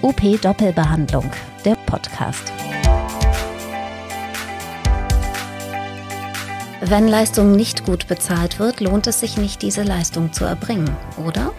OP 0.00 0.40
Doppelbehandlung, 0.40 1.28
der 1.64 1.74
Podcast. 1.74 2.52
Wenn 6.80 7.08
Leistung 7.08 7.56
nicht 7.56 7.84
gut 7.84 8.06
bezahlt 8.06 8.60
wird, 8.60 8.78
lohnt 8.78 9.08
es 9.08 9.18
sich 9.18 9.36
nicht, 9.38 9.60
diese 9.60 9.82
Leistung 9.82 10.32
zu 10.32 10.44
erbringen, 10.44 10.88
oder? 11.26 11.52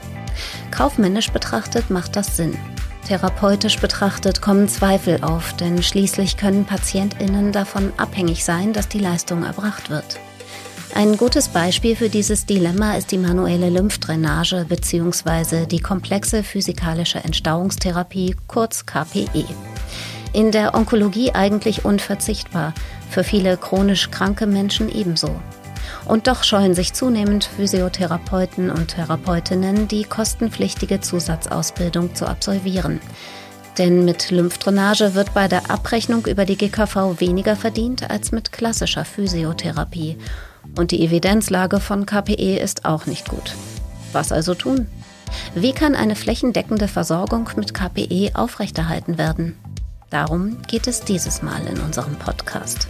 Kaufmännisch 0.72 1.32
betrachtet 1.32 1.90
macht 1.90 2.16
das 2.16 2.38
Sinn. 2.38 2.58
Therapeutisch 3.06 3.78
betrachtet 3.80 4.42
kommen 4.42 4.70
Zweifel 4.70 5.22
auf, 5.22 5.52
denn 5.58 5.84
schließlich 5.84 6.38
können 6.38 6.64
Patientinnen 6.64 7.52
davon 7.52 7.92
abhängig 7.98 8.46
sein, 8.46 8.72
dass 8.72 8.88
die 8.88 9.00
Leistung 9.00 9.44
erbracht 9.44 9.90
wird. 9.90 10.18
Ein 10.96 11.18
gutes 11.18 11.50
Beispiel 11.50 11.96
für 11.96 12.10
dieses 12.10 12.46
Dilemma 12.46 12.98
ist 12.98 13.12
die 13.12 13.20
manuelle 13.20 13.70
Lymphdrainage 13.70 14.66
bzw. 14.68 15.66
die 15.68 15.80
komplexe 15.80 16.44
physikalische 16.44 17.20
Entstauungstherapie, 17.20 18.36
kurz 18.48 18.86
KPE. 18.86 19.46
In 20.34 20.52
der 20.52 20.74
Onkologie 20.74 21.32
eigentlich 21.32 21.86
unverzichtbar, 21.86 22.74
für 23.10 23.24
viele 23.24 23.56
chronisch 23.56 24.10
kranke 24.10 24.48
Menschen 24.48 24.90
ebenso. 24.90 25.40
Und 26.06 26.28
doch 26.28 26.44
scheuen 26.44 26.74
sich 26.74 26.94
zunehmend 26.94 27.46
Physiotherapeuten 27.46 28.72
und 28.72 28.90
Therapeutinnen, 28.90 29.88
die 29.88 30.04
kostenpflichtige 30.04 31.02
Zusatzausbildung 31.02 32.16
zu 32.16 32.28
absolvieren. 32.28 33.00
Denn 33.78 34.06
mit 34.06 34.32
Lymphdrainage 34.32 35.14
wird 35.14 35.34
bei 35.34 35.48
der 35.48 35.70
Abrechnung 35.70 36.26
über 36.26 36.46
die 36.46 36.58
GKV 36.58 37.20
weniger 37.20 37.56
verdient 37.56 38.10
als 38.10 38.32
mit 38.32 38.52
klassischer 38.52 39.06
Physiotherapie. 39.06 40.18
Und 40.78 40.92
die 40.92 41.04
Evidenzlage 41.04 41.80
von 41.80 42.06
KPE 42.06 42.58
ist 42.58 42.86
auch 42.86 43.06
nicht 43.06 43.28
gut. 43.28 43.56
Was 44.12 44.32
also 44.32 44.56
tun? 44.56 44.88
Wie 45.56 45.74
kann 45.74 45.96
eine 45.96 46.16
flächendeckende 46.16 46.88
Versorgung 46.88 47.50
mit 47.56 47.74
KPE 47.74 48.32
aufrechterhalten 48.34 49.18
werden? 49.18 49.58
Darum 50.10 50.58
geht 50.68 50.88
es 50.88 51.02
dieses 51.02 51.42
Mal 51.42 51.62
in 51.68 51.80
unserem 51.80 52.16
Podcast. 52.16 52.88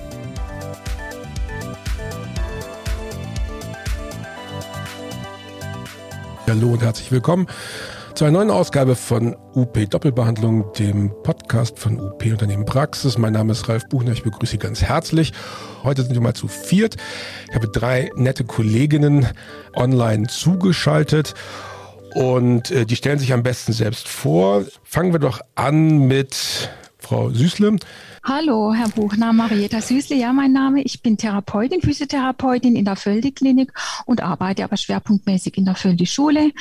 Hallo 6.47 6.69
und 6.71 6.81
herzlich 6.81 7.11
willkommen 7.11 7.47
zu 8.13 8.25
einer 8.25 8.33
neuen 8.33 8.51
Ausgabe 8.51 8.95
von 8.95 9.35
UP 9.55 9.89
Doppelbehandlung, 9.89 10.73
dem 10.73 11.11
Podcast 11.23 11.79
von 11.79 11.99
UP 11.99 12.23
Unternehmen 12.25 12.65
Praxis. 12.65 13.17
Mein 13.17 13.33
Name 13.33 13.51
ist 13.53 13.69
Ralf 13.69 13.87
Buchner, 13.87 14.11
ich 14.11 14.23
begrüße 14.23 14.51
Sie 14.51 14.57
ganz 14.57 14.81
herzlich. 14.81 15.33
Heute 15.83 16.03
sind 16.03 16.13
wir 16.13 16.21
mal 16.21 16.33
zu 16.33 16.47
viert. 16.47 16.97
Ich 17.49 17.55
habe 17.55 17.67
drei 17.67 18.11
nette 18.15 18.43
Kolleginnen 18.43 19.27
online 19.75 20.27
zugeschaltet 20.27 21.33
und 22.13 22.71
äh, 22.71 22.85
die 22.85 22.95
stellen 22.95 23.19
sich 23.19 23.33
am 23.33 23.43
besten 23.43 23.73
selbst 23.73 24.07
vor. 24.07 24.65
Fangen 24.83 25.13
wir 25.13 25.19
doch 25.19 25.39
an 25.55 26.07
mit 26.07 26.69
Frau 26.97 27.29
Süßle. 27.29 27.77
Hallo, 28.23 28.73
Herr 28.73 28.89
Buchner, 28.89 29.31
Marietta 29.33 29.81
Süßle, 29.81 30.15
ja, 30.15 30.33
mein 30.33 30.51
Name. 30.51 30.81
Ich 30.81 31.01
bin 31.01 31.17
Therapeutin, 31.17 31.81
Physiotherapeutin 31.81 32.75
in 32.75 32.85
der 32.85 32.95
Völdi-Klinik 32.95 33.71
und 34.05 34.21
arbeite 34.21 34.63
aber 34.63 34.77
schwerpunktmäßig 34.77 35.57
in 35.57 35.65
der 35.65 35.75
Völdi-Schule. 35.75 36.51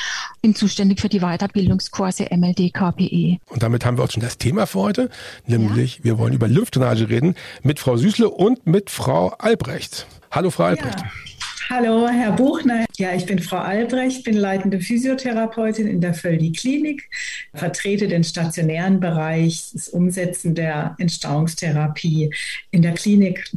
Bin 0.41 0.55
zuständig 0.55 1.01
für 1.01 1.09
die 1.09 1.20
Weiterbildungskurse 1.20 2.29
MLD, 2.31 2.73
KPE. 2.73 3.39
Und 3.47 3.62
damit 3.62 3.84
haben 3.84 3.98
wir 3.98 4.05
auch 4.05 4.11
schon 4.11 4.23
das 4.23 4.39
Thema 4.39 4.67
für 4.67 4.81
heute, 4.81 5.11
nämlich 5.47 5.98
ja. 5.98 6.05
wir 6.05 6.19
wollen 6.19 6.33
über 6.33 6.48
Lymphdrainage 6.48 7.09
reden 7.09 7.34
mit 7.62 7.81
Frau 7.81 7.97
Süßle 7.97 8.29
und 8.31 8.67
mit 8.67 8.91
Frau 8.91 9.31
Albrecht. 9.39 10.06
Hallo, 10.31 10.51
Frau 10.51 10.64
Albrecht. 10.64 11.01
Ja. 11.01 11.11
Hallo, 11.70 12.08
Herr 12.08 12.33
Buchner. 12.33 12.86
Ja, 12.97 13.12
ich 13.14 13.27
bin 13.27 13.41
Frau 13.41 13.58
Albrecht, 13.58 14.24
bin 14.24 14.38
leitende 14.38 14.80
Physiotherapeutin 14.80 15.86
in 15.86 16.00
der 16.00 16.14
Völdi 16.14 16.50
Klinik, 16.52 17.11
vertrete 17.52 18.08
den 18.08 18.24
stationären 18.24 19.00
Bereich, 19.00 19.69
das 19.74 19.91
Umsetzen 19.91 20.55
der 20.55 20.96
Entstauungstherapie 20.98 22.30
in 22.70 22.80
der 22.80 22.94
Klinik. 22.94 23.52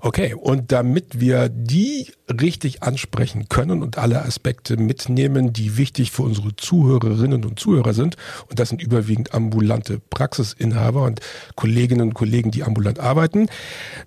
Okay, 0.00 0.32
und 0.32 0.72
damit 0.72 1.20
wir 1.20 1.50
die 1.50 2.10
richtig 2.30 2.82
ansprechen 2.82 3.50
können 3.50 3.82
und 3.82 3.98
alle 3.98 4.22
Aspekte 4.22 4.78
mitnehmen, 4.78 5.52
die 5.52 5.76
wichtig 5.76 6.12
für 6.12 6.22
unsere 6.22 6.56
Zuhörerinnen 6.56 7.44
und 7.44 7.60
Zuhörer 7.60 7.92
sind, 7.92 8.16
und 8.48 8.58
das 8.58 8.70
sind 8.70 8.82
überwiegend 8.82 9.34
ambulante 9.34 10.00
Praxisinhaber 10.00 11.02
und 11.02 11.20
Kolleginnen 11.56 12.08
und 12.08 12.14
Kollegen, 12.14 12.50
die 12.52 12.62
ambulant 12.62 13.00
arbeiten, 13.00 13.48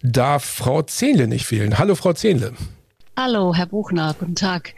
darf 0.01 0.43
Frau 0.43 0.81
Zehnle 0.81 1.27
nicht 1.27 1.45
fehlen. 1.45 1.77
Hallo, 1.77 1.93
Frau 1.93 2.13
Zehnle. 2.13 2.53
Hallo, 3.17 3.53
Herr 3.53 3.65
Buchner, 3.65 4.15
guten 4.17 4.35
Tag. 4.35 4.73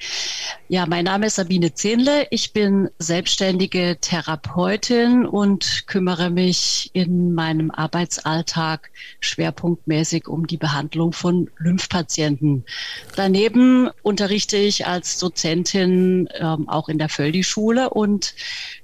Ja, 0.67 0.87
mein 0.87 1.05
Name 1.05 1.27
ist 1.27 1.35
Sabine 1.35 1.75
Zehnle. 1.75 2.25
Ich 2.31 2.51
bin 2.51 2.89
selbstständige 2.97 3.97
Therapeutin 4.01 5.27
und 5.27 5.83
kümmere 5.85 6.31
mich 6.31 6.89
in 6.93 7.35
meinem 7.35 7.69
Arbeitsalltag 7.69 8.89
schwerpunktmäßig 9.19 10.27
um 10.27 10.47
die 10.47 10.57
Behandlung 10.57 11.13
von 11.13 11.51
Lymphpatienten. 11.59 12.65
Daneben 13.15 13.91
unterrichte 14.01 14.57
ich 14.57 14.87
als 14.87 15.19
Dozentin 15.19 16.27
ähm, 16.33 16.67
auch 16.67 16.89
in 16.89 16.97
der 16.97 17.09
Völdi-Schule 17.09 17.91
und 17.91 18.33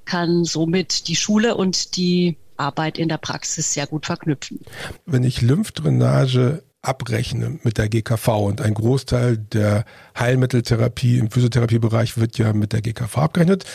kann 0.06 0.46
somit 0.46 1.08
die 1.08 1.16
Schule 1.16 1.56
und 1.56 1.98
die 1.98 2.38
Arbeit 2.56 3.00
in 3.00 3.10
der 3.10 3.18
Praxis 3.18 3.74
sehr 3.74 3.88
gut 3.88 4.06
verknüpfen. 4.06 4.60
Wenn 5.06 5.24
ich 5.24 5.42
Lymphdrainage 5.42 6.62
abrechne 6.82 7.60
mit 7.64 7.78
der 7.78 7.90
GKV 7.90 8.28
und 8.28 8.62
ein 8.62 8.74
Großteil 8.74 9.38
der 9.38 9.86
Heilmitteltherapie 10.18 11.18
im 11.18 11.30
Physiotherapiebereich 11.30 12.18
wird 12.18 12.38
ja 12.38 12.54
mit 12.54 12.74
der 12.74 12.82
GKV 12.82 13.18
abgerechnet, 13.18 13.66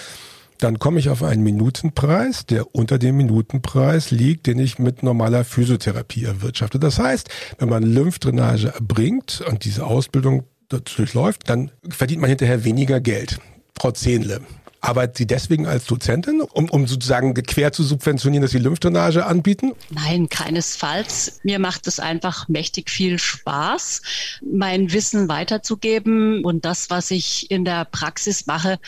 dann 0.59 0.79
komme 0.79 0.99
ich 1.01 1.11
auf 1.11 1.23
einen 1.23 1.43
Minutenpreis, 1.43 2.47
der 2.47 2.75
unter 2.75 2.99
dem 2.99 3.17
Minutenpreis 3.17 4.11
liegt, 4.11 4.47
den 4.47 4.59
ich 4.59 4.79
mit 4.79 5.03
normaler 5.03 5.45
Physiotherapie 5.45 6.25
erwirtschafte. 6.25 6.79
Das 6.79 6.99
heißt, 6.99 7.29
wenn 7.59 7.69
man 7.69 7.83
Lymphdrainage 7.83 8.69
erbringt 8.69 9.43
und 9.49 9.65
diese 9.65 9.85
Ausbildung 9.85 10.45
durchläuft, 10.69 11.51
dann 11.51 11.71
verdient 11.89 12.21
man 12.21 12.31
hinterher 12.31 12.65
weniger 12.65 13.01
Geld. 13.01 13.39
Frau 13.79 13.91
Zehnle, 13.91 14.41
Arbeitet 14.85 15.17
Sie 15.17 15.27
deswegen 15.27 15.67
als 15.67 15.87
Dozentin, 15.87 16.43
um, 16.43 16.69
um 16.69 16.87
sozusagen 16.87 17.33
quer 17.33 17.73
zu 17.73 17.83
subventionieren, 17.83 18.43
dass 18.43 18.51
Sie 18.51 18.59
Lymphdrainage 18.59 19.25
anbieten? 19.25 19.73
Nein, 19.89 20.29
keinesfalls. 20.29 21.41
Mir 21.43 21.59
macht 21.59 21.87
es 21.87 21.99
einfach 21.99 22.49
mächtig 22.49 22.91
viel 22.91 23.19
Spaß, 23.19 24.03
mein 24.43 24.93
Wissen 24.93 25.29
weiterzugeben 25.29 26.45
und 26.45 26.67
das, 26.67 26.91
was 26.91 27.11
ich 27.11 27.51
in 27.51 27.65
der 27.65 27.87
Praxis 27.87 28.47
mache, 28.47 28.79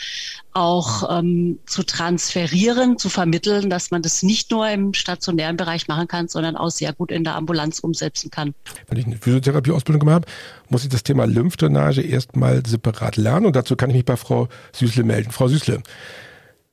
auch 0.57 1.19
ähm, 1.19 1.59
zu 1.67 1.83
transferieren, 1.83 2.97
zu 2.97 3.09
vermitteln, 3.09 3.69
dass 3.69 3.91
man 3.91 4.01
das 4.01 4.23
nicht 4.23 4.49
nur 4.49 4.67
im 4.67 4.95
stationären 4.95 5.55
Bereich 5.55 5.87
machen 5.87 6.07
kann, 6.07 6.27
sondern 6.27 6.57
auch 6.57 6.71
sehr 6.71 6.93
gut 6.93 7.11
in 7.11 7.23
der 7.23 7.35
Ambulanz 7.35 7.77
umsetzen 7.79 8.31
kann. 8.31 8.55
Wenn 8.87 8.97
ich 8.97 9.05
eine 9.05 9.17
Physiotherapieausbildung 9.17 9.99
gemacht 9.99 10.15
habe, 10.15 10.25
muss 10.69 10.83
ich 10.83 10.89
das 10.89 11.03
Thema 11.03 11.25
Lymphdrainage 11.25 12.01
erstmal 12.01 12.65
separat 12.65 13.17
lernen 13.17 13.45
und 13.45 13.55
dazu 13.55 13.75
kann 13.75 13.91
ich 13.91 13.97
mich 13.97 14.05
bei 14.05 14.17
Frau 14.17 14.47
Süßle 14.73 15.03
melden. 15.03 15.31
Frau 15.31 15.47
Süßle, 15.47 15.83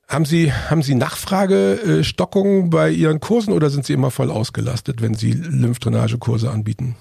haben 0.08 0.24
Sie, 0.24 0.50
haben 0.52 0.82
Sie 0.82 0.94
Nachfragestockungen 0.94 2.70
bei 2.70 2.90
Ihren 2.90 3.20
Kursen 3.20 3.52
oder 3.52 3.68
sind 3.68 3.84
Sie 3.84 3.92
immer 3.92 4.10
voll 4.10 4.30
ausgelastet, 4.30 5.02
wenn 5.02 5.14
Sie 5.14 5.32
Lymphdrainagekurse 5.32 6.50
anbieten? 6.50 6.96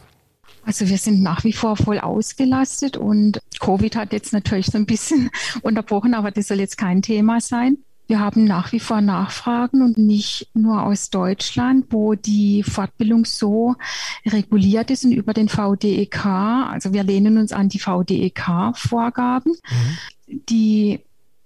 Also 0.66 0.88
wir 0.88 0.98
sind 0.98 1.22
nach 1.22 1.44
wie 1.44 1.54
vor 1.54 1.76
voll 1.76 2.00
ausgelastet 2.00 2.98
und 2.98 3.40
Covid 3.60 3.96
hat 3.96 4.14
jetzt 4.14 4.34
natürlich 4.34 4.68
so 4.68 4.78
ein 4.78 4.86
bisschen 4.86 5.30
unterbrochen, 5.62 6.14
aber 6.14 6.32
das 6.32 6.48
soll 6.48 6.60
jetzt 6.60 6.78
kein 6.78 7.02
Thema 7.02 7.42
sein. 7.42 7.78
Wir 8.08 8.20
haben 8.20 8.44
nach 8.44 8.72
wie 8.74 8.82
vor 8.82 9.00
Nachfragen 9.00 9.82
und 9.82 9.98
nicht 9.98 10.50
nur 10.54 10.84
aus 10.84 11.10
Deutschland, 11.10 11.86
wo 11.90 12.16
die 12.16 12.64
Fortbildung 12.64 13.24
so 13.24 13.76
reguliert 14.26 14.92
ist 14.92 15.06
und 15.06 15.14
über 15.14 15.34
den 15.34 15.48
VDEK. 15.48 16.26
Also 16.26 16.92
wir 16.92 17.04
lehnen 17.04 17.38
uns 17.38 17.54
an 17.54 17.70
die 17.70 17.80
VDEK-Vorgaben. 17.80 19.54
Mhm. 19.54 20.42
Die 20.50 21.00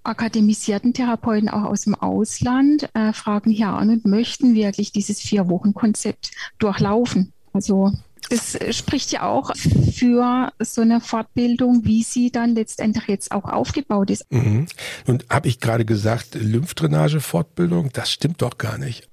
akademisierten 0.04 0.94
Therapeuten 0.94 1.50
auch 1.50 1.64
aus 1.64 1.84
dem 1.84 1.94
Ausland 1.94 2.90
äh, 2.96 3.14
fragen 3.14 3.52
hier 3.52 3.70
an 3.70 3.90
und 3.90 4.06
möchten 4.06 4.56
wirklich 4.56 4.92
dieses 4.92 5.22
Vier-Wochen-Konzept 5.22 6.32
durchlaufen. 6.58 7.34
Also 7.54 7.92
das 8.30 8.58
spricht 8.76 9.12
ja 9.12 9.24
auch 9.24 9.52
für 9.56 10.52
so 10.60 10.82
eine 10.82 11.02
Fortbildung, 11.02 11.86
wie 11.86 12.04
sie 12.04 12.32
dann 12.32 12.56
letztendlich 12.56 13.08
jetzt 13.08 13.32
auch 13.32 13.46
aufgebaut 13.46 14.10
ist. 14.10 14.32
Mhm. 14.32 14.68
Nun 15.06 15.24
habe 15.30 15.48
ich 15.48 15.60
gerade 15.60 15.86
gesagt, 15.86 16.36
Lymphdrainage-Fortbildung, 16.36 17.92
das 17.94 18.12
stimmt 18.12 18.42
doch 18.42 18.58
gar 18.58 18.78
nicht. 18.78 19.08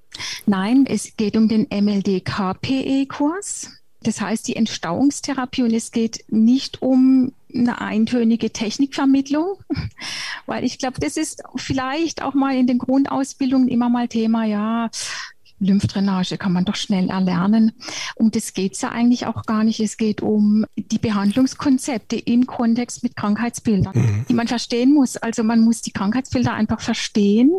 Nein, 0.45 0.85
es 0.87 1.15
geht 1.17 1.35
um 1.35 1.47
den 1.47 1.67
MLD-KPE-Kurs. 1.69 3.71
Das 4.01 4.21
heißt 4.21 4.47
die 4.47 4.55
Entstauungstherapie 4.55 5.63
und 5.63 5.73
es 5.73 5.91
geht 5.91 6.25
nicht 6.29 6.81
um 6.81 7.31
eine 7.53 7.81
eintönige 7.81 8.51
Technikvermittlung, 8.51 9.57
weil 10.45 10.63
ich 10.63 10.77
glaube, 10.77 10.99
das 10.99 11.17
ist 11.17 11.41
vielleicht 11.55 12.21
auch 12.21 12.33
mal 12.33 12.55
in 12.55 12.67
den 12.67 12.77
Grundausbildungen 12.77 13.67
immer 13.67 13.89
mal 13.89 14.07
Thema, 14.07 14.45
ja, 14.45 14.89
Lymphdrainage 15.59 16.37
kann 16.37 16.51
man 16.51 16.65
doch 16.65 16.75
schnell 16.75 17.09
erlernen. 17.09 17.71
Um 18.15 18.31
das 18.31 18.53
geht's 18.53 18.81
ja 18.81 18.89
eigentlich 18.89 19.25
auch 19.25 19.43
gar 19.43 19.63
nicht. 19.63 19.79
Es 19.79 19.97
geht 19.97 20.21
um 20.21 20.65
die 20.75 20.97
Behandlungskonzepte 20.97 22.17
im 22.17 22.45
Kontext 22.45 23.03
mit 23.03 23.15
Krankheitsbildern, 23.15 23.93
mhm. 23.95 24.25
die 24.27 24.33
man 24.33 24.47
verstehen 24.47 24.93
muss. 24.93 25.17
Also 25.17 25.43
man 25.43 25.61
muss 25.61 25.81
die 25.81 25.91
Krankheitsbilder 25.91 26.53
einfach 26.53 26.81
verstehen, 26.81 27.51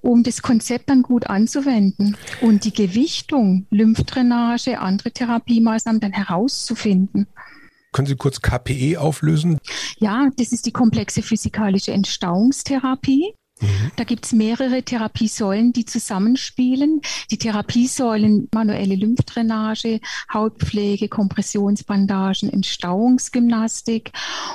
um 0.00 0.22
das 0.22 0.42
Konzept 0.42 0.88
dann 0.88 1.02
gut 1.02 1.26
anzuwenden 1.26 2.16
und 2.40 2.64
die 2.64 2.72
Gewichtung, 2.72 3.66
Lymphdrainage, 3.70 4.78
andere 4.78 5.10
Therapiemaßnahmen 5.10 6.00
dann 6.00 6.12
herauszufinden. 6.12 7.26
Können 7.92 8.06
Sie 8.06 8.16
kurz 8.16 8.40
KPE 8.40 8.98
auflösen? 8.98 9.58
Ja, 9.98 10.30
das 10.36 10.52
ist 10.52 10.64
die 10.64 10.72
komplexe 10.72 11.22
physikalische 11.22 11.92
Entstauungstherapie. 11.92 13.34
Mhm. 13.62 13.92
Da 13.96 14.04
gibt 14.04 14.26
es 14.26 14.32
mehrere 14.32 14.82
Therapiesäulen, 14.82 15.72
die 15.72 15.84
zusammenspielen. 15.84 17.00
Die 17.30 17.38
Therapiesäulen 17.38 18.48
manuelle 18.52 18.96
Lymphdrainage, 18.96 20.00
Hautpflege, 20.32 21.08
Kompressionsbandagen, 21.08 22.52
Entstauungsgymnastik 22.52 24.12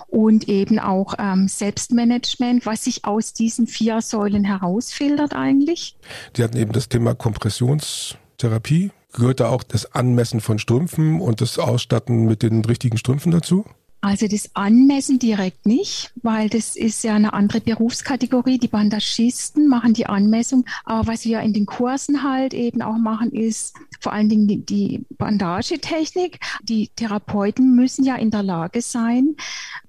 und 0.07 0.48
eben 0.50 0.80
auch 0.80 1.15
ähm, 1.18 1.48
Selbstmanagement, 1.48 2.65
was 2.65 2.83
sich 2.83 3.06
aus 3.06 3.33
diesen 3.33 3.68
vier 3.68 4.01
Säulen 4.01 4.44
herausfiltert 4.44 5.33
eigentlich. 5.33 5.95
Sie 6.36 6.44
hatten 6.44 6.57
eben 6.57 6.74
das 6.74 6.89
Thema 6.89 7.15
Kompressionstherapie. 7.15 8.92
Gehört 9.13 9.39
da 9.39 9.50
auch 9.50 9.63
das 9.63 9.95
Anmessen 9.95 10.42
von 10.42 10.59
Strümpfen 10.59 11.21
und 11.21 11.42
das 11.42 11.57
Ausstatten 11.57 12.25
mit 12.25 12.44
den 12.44 12.63
richtigen 12.65 12.98
Strümpfen 12.98 13.31
dazu? 13.31 13.65
Also 13.99 14.27
das 14.27 14.51
Anmessen 14.53 15.17
direkt 15.17 15.65
nicht, 15.65 16.11
weil 16.21 16.49
das 16.49 16.75
ist 16.75 17.03
ja 17.03 17.15
eine 17.15 17.33
andere 17.33 17.61
Berufskategorie. 17.61 18.59
Die 18.59 18.67
Bandagisten 18.67 19.67
machen 19.67 19.94
die 19.94 20.05
Anmessung. 20.05 20.65
Aber 20.85 21.07
was 21.07 21.25
wir 21.25 21.41
in 21.41 21.51
den 21.51 21.65
Kursen 21.65 22.23
halt 22.23 22.53
eben 22.53 22.83
auch 22.83 22.97
machen, 22.97 23.31
ist 23.31 23.75
vor 23.99 24.13
allen 24.13 24.29
Dingen 24.29 24.47
die, 24.47 24.63
die 24.63 25.05
Bandagetechnik. 25.17 26.39
Die 26.61 26.89
Therapeuten 26.95 27.75
müssen 27.75 28.05
ja 28.05 28.15
in 28.15 28.29
der 28.29 28.44
Lage 28.44 28.81
sein, 28.81 29.35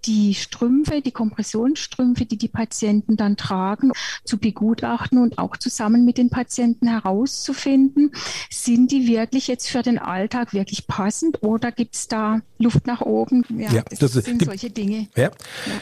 die 0.06 0.34
Strümpfe, 0.34 1.02
die 1.02 1.12
Kompressionsstrümpfe, 1.12 2.24
die 2.24 2.38
die 2.38 2.48
Patienten 2.48 3.16
dann 3.16 3.36
tragen, 3.36 3.92
zu 4.24 4.38
begutachten 4.38 5.18
und 5.18 5.38
auch 5.38 5.56
zusammen 5.56 6.04
mit 6.04 6.18
den 6.18 6.30
Patienten 6.30 6.88
herauszufinden, 6.88 8.12
sind 8.50 8.90
die 8.90 9.06
wirklich 9.06 9.48
jetzt 9.48 9.68
für 9.68 9.82
den 9.82 9.98
Alltag 9.98 10.54
wirklich 10.54 10.86
passend 10.86 11.42
oder 11.42 11.72
gibt 11.72 11.94
es 11.94 12.08
da 12.08 12.40
Luft 12.58 12.86
nach 12.86 13.02
oben? 13.02 13.44
Ja, 13.50 13.72
ja 13.72 13.84
das, 13.98 14.12
sind 14.12 14.44
solche 14.44 14.70
Dinge. 14.70 15.08
Ja. 15.16 15.30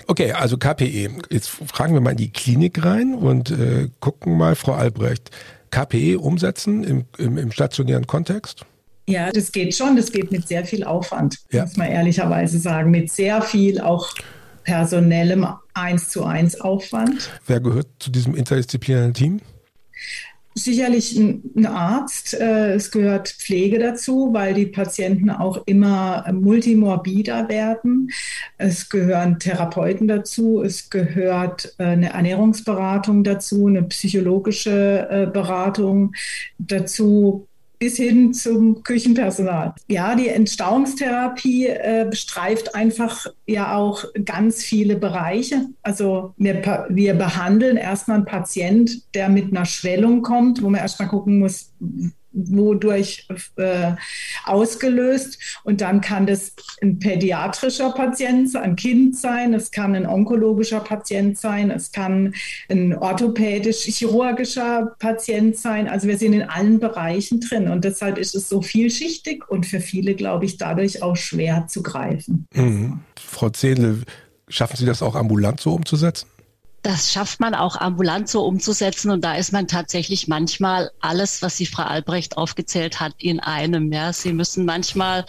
Okay, 0.07 0.33
also 0.33 0.59
KPE. 0.59 1.11
Jetzt 1.31 1.49
fragen 1.49 1.95
wir 1.95 2.01
mal 2.01 2.13
in 2.13 2.17
die 2.17 2.31
Klinik 2.31 2.85
rein 2.85 3.15
und 3.15 3.51
äh, 3.51 3.89
gucken 4.01 4.37
mal, 4.37 4.55
Frau 4.55 4.73
Albrecht, 4.73 5.31
KPE 5.71 6.19
umsetzen 6.19 6.85
im, 6.85 7.05
im, 7.19 7.39
im 7.39 7.53
stationären 7.53 8.07
Kontext? 8.07 8.65
Ja, 9.09 9.31
das 9.31 9.53
geht 9.53 9.75
schon. 9.75 9.97
Das 9.97 10.11
geht 10.11 10.33
mit 10.33 10.49
sehr 10.49 10.65
viel 10.65 10.85
Aufwand, 10.85 11.39
ja. 11.53 11.63
muss 11.63 11.77
man 11.77 11.89
ehrlicherweise 11.89 12.59
sagen. 12.59 12.91
Mit 12.91 13.11
sehr 13.11 13.41
viel 13.43 13.81
auch 13.81 14.13
personellem 14.65 15.47
eins 15.75 16.09
zu 16.09 16.25
eins 16.25 16.61
Aufwand. 16.61 17.31
Wer 17.47 17.61
gehört 17.61 17.87
zu 18.01 18.11
diesem 18.11 18.35
interdisziplinären 18.35 19.15
Team? 19.15 19.41
Sicherlich 20.59 21.15
ein 21.15 21.67
Arzt. 21.67 22.33
Äh, 22.33 22.73
es 22.73 22.91
gehört 22.91 23.29
Pflege 23.29 23.79
dazu, 23.79 24.31
weil 24.33 24.55
die 24.55 24.65
Patienten 24.65 25.29
auch 25.29 25.63
immer 25.67 26.25
multimorbider 26.33 27.51
werden. 27.51 28.11
Es 28.57 28.89
gehören 28.89 29.39
Therapeuten 29.39 30.09
dazu. 30.09 30.63
Es 30.63 30.89
gehört 30.89 31.75
äh, 31.77 31.85
eine 31.85 32.15
Ernährungsberatung 32.15 33.23
dazu, 33.23 33.67
eine 33.67 33.83
psychologische 33.83 35.07
äh, 35.11 35.27
Beratung 35.27 36.15
dazu 36.59 37.47
bis 37.79 37.97
hin 37.97 38.33
zum 38.33 38.83
Küchenpersonal. 38.83 39.75
Ja, 39.89 40.15
die 40.15 40.29
Entstauungstherapie 40.29 41.67
äh, 41.67 42.07
bestreift 42.09 42.75
einfach 42.75 43.27
ja 43.47 43.77
auch 43.77 44.05
ganz 44.25 44.63
viele 44.63 44.97
Bereiche. 44.97 45.67
Also 45.83 46.35
wir, 46.37 46.87
wir 46.89 47.15
behandeln 47.15 47.77
erstmal 47.77 48.19
einen 48.19 48.27
Patient, 48.27 49.15
der 49.15 49.29
mit 49.29 49.51
einer 49.51 49.67
Schwellung 49.67 50.23
kommt, 50.23 50.63
wo 50.63 50.71
man 50.71 50.81
erstmal 50.81 51.09
gucken 51.09 51.39
muss, 51.39 51.73
wodurch 52.37 53.27
äh, 53.57 53.93
ausgelöst. 54.45 55.39
Und 55.65 55.81
dann 55.81 56.01
kann 56.01 56.27
das 56.27 56.53
ein 56.83 56.99
pädiatrischer 56.99 57.91
Patient, 57.91 58.55
ein 58.57 58.77
Kind 58.77 59.17
sein, 59.17 59.55
es 59.55 59.71
kann 59.71 59.95
ein 59.95 60.07
onkologischer 60.07 60.81
Patient 60.81 61.39
sein, 61.39 61.71
es 61.71 61.91
kann 61.91 62.35
ein 62.69 62.97
orthopädisch-chirurgischer 62.97 64.95
Patient 64.99 65.57
sein. 65.57 65.89
Also 65.89 66.09
wir 66.09 66.19
sind 66.19 66.35
in 66.35 66.43
allen 66.43 66.79
Bereichen 66.79 67.41
drin 67.41 67.69
und 67.69 67.85
deshalb 67.85 68.19
ist 68.19 68.35
es 68.35 68.49
so 68.49 68.63
vielschichtig 68.63 69.49
und 69.49 69.67
für 69.67 69.81
viele, 69.81 70.15
glaube 70.15 70.45
ich, 70.45 70.59
dadurch 70.59 71.03
auch 71.03 71.17
schwer 71.17 71.67
zu 71.69 71.83
greifen. 71.83 72.47
Mhm. 72.55 73.01
Frau 73.19 73.49
Zehnle, 73.49 74.03
schaffen 74.49 74.77
Sie 74.77 74.87
das 74.87 75.03
auch 75.03 75.15
ambulant 75.15 75.61
so 75.61 75.75
umzusetzen? 75.75 76.29
Das 76.87 77.13
schafft 77.13 77.41
man 77.41 77.57
auch 77.57 77.75
ambulant 77.75 78.29
so 78.29 78.47
umzusetzen 78.47 79.11
und 79.11 79.25
da 79.25 79.35
ist 79.35 79.53
man 79.53 79.67
tatsächlich 79.67 80.29
manchmal 80.29 80.93
alles, 81.01 81.43
was 81.43 81.57
die 81.57 81.67
Frau 81.67 81.83
Albrecht 81.83 82.37
aufgezählt 82.37 83.01
hat, 83.01 83.13
in 83.19 83.41
einem. 83.41 83.93
Ja, 83.93 84.13
Sie 84.13 84.33
müssen 84.33 84.65
manchmal 84.65 85.27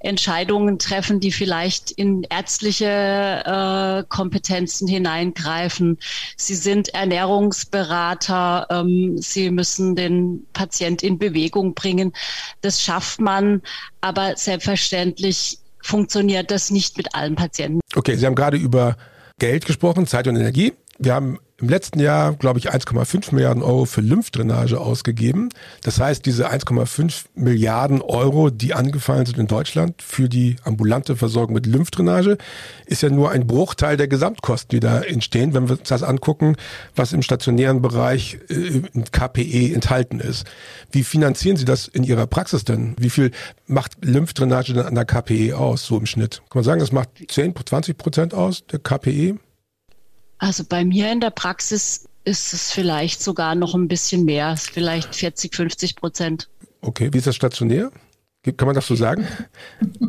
Entscheidungen 0.00 0.78
treffen, 0.78 1.18
die 1.18 1.32
vielleicht 1.32 1.90
in 1.90 2.24
ärztliche 2.24 2.84
äh, 2.84 4.04
Kompetenzen 4.10 4.86
hineingreifen. 4.88 5.98
Sie 6.36 6.54
sind 6.54 6.90
Ernährungsberater. 6.90 8.66
Ähm, 8.68 9.16
Sie 9.16 9.50
müssen 9.50 9.96
den 9.96 10.46
Patient 10.52 11.02
in 11.02 11.18
Bewegung 11.18 11.72
bringen. 11.72 12.12
Das 12.60 12.82
schafft 12.82 13.22
man, 13.22 13.62
aber 14.02 14.36
selbstverständlich 14.36 15.60
funktioniert 15.80 16.50
das 16.50 16.70
nicht 16.70 16.98
mit 16.98 17.14
allen 17.14 17.36
Patienten. 17.36 17.80
Okay, 17.94 18.16
Sie 18.16 18.26
haben 18.26 18.34
gerade 18.34 18.58
über 18.58 18.98
Geld 19.38 19.64
gesprochen, 19.64 20.06
Zeit 20.06 20.28
und 20.28 20.36
Energie. 20.36 20.74
Wir 21.02 21.14
haben 21.14 21.38
im 21.56 21.70
letzten 21.70 21.98
Jahr, 21.98 22.34
glaube 22.34 22.58
ich, 22.58 22.70
1,5 22.70 23.34
Milliarden 23.34 23.62
Euro 23.62 23.86
für 23.86 24.02
Lymphdrainage 24.02 24.78
ausgegeben. 24.78 25.48
Das 25.82 25.98
heißt, 25.98 26.26
diese 26.26 26.50
1,5 26.50 27.24
Milliarden 27.34 28.02
Euro, 28.02 28.50
die 28.50 28.74
angefallen 28.74 29.24
sind 29.24 29.38
in 29.38 29.46
Deutschland 29.46 30.02
für 30.02 30.28
die 30.28 30.56
ambulante 30.62 31.16
Versorgung 31.16 31.54
mit 31.54 31.64
Lymphdrainage, 31.64 32.36
ist 32.84 33.02
ja 33.02 33.08
nur 33.08 33.30
ein 33.30 33.46
Bruchteil 33.46 33.96
der 33.96 34.08
Gesamtkosten, 34.08 34.68
die 34.70 34.80
da 34.80 35.00
entstehen, 35.00 35.54
wenn 35.54 35.70
wir 35.70 35.78
uns 35.78 35.88
das 35.88 36.02
angucken, 36.02 36.56
was 36.94 37.14
im 37.14 37.22
stationären 37.22 37.80
Bereich 37.80 38.38
äh, 38.50 38.82
in 38.92 39.04
KPE 39.10 39.74
enthalten 39.74 40.20
ist. 40.20 40.46
Wie 40.92 41.02
finanzieren 41.02 41.56
Sie 41.56 41.64
das 41.64 41.88
in 41.88 42.04
Ihrer 42.04 42.26
Praxis 42.26 42.64
denn? 42.64 42.94
Wie 42.98 43.10
viel 43.10 43.30
macht 43.66 44.04
Lymphdrainage 44.04 44.74
denn 44.74 44.84
an 44.84 44.94
der 44.94 45.06
KPE 45.06 45.56
aus, 45.56 45.86
so 45.86 45.96
im 45.96 46.04
Schnitt? 46.04 46.42
Kann 46.50 46.60
man 46.60 46.64
sagen, 46.64 46.80
das 46.80 46.92
macht 46.92 47.08
10, 47.26 47.54
20 47.56 47.96
Prozent 47.96 48.34
aus, 48.34 48.66
der 48.66 48.80
KPE? 48.80 49.38
Also 50.40 50.64
bei 50.64 50.84
mir 50.86 51.12
in 51.12 51.20
der 51.20 51.30
Praxis 51.30 52.08
ist 52.24 52.52
es 52.54 52.72
vielleicht 52.72 53.22
sogar 53.22 53.54
noch 53.54 53.74
ein 53.74 53.88
bisschen 53.88 54.24
mehr, 54.24 54.56
vielleicht 54.56 55.14
40, 55.14 55.54
50 55.54 55.96
Prozent. 55.96 56.48
Okay, 56.80 57.10
wie 57.12 57.18
ist 57.18 57.26
das 57.26 57.36
stationär? 57.36 57.90
Kann 58.56 58.66
man 58.66 58.74
das 58.74 58.86
so 58.86 58.96
sagen? 58.96 59.26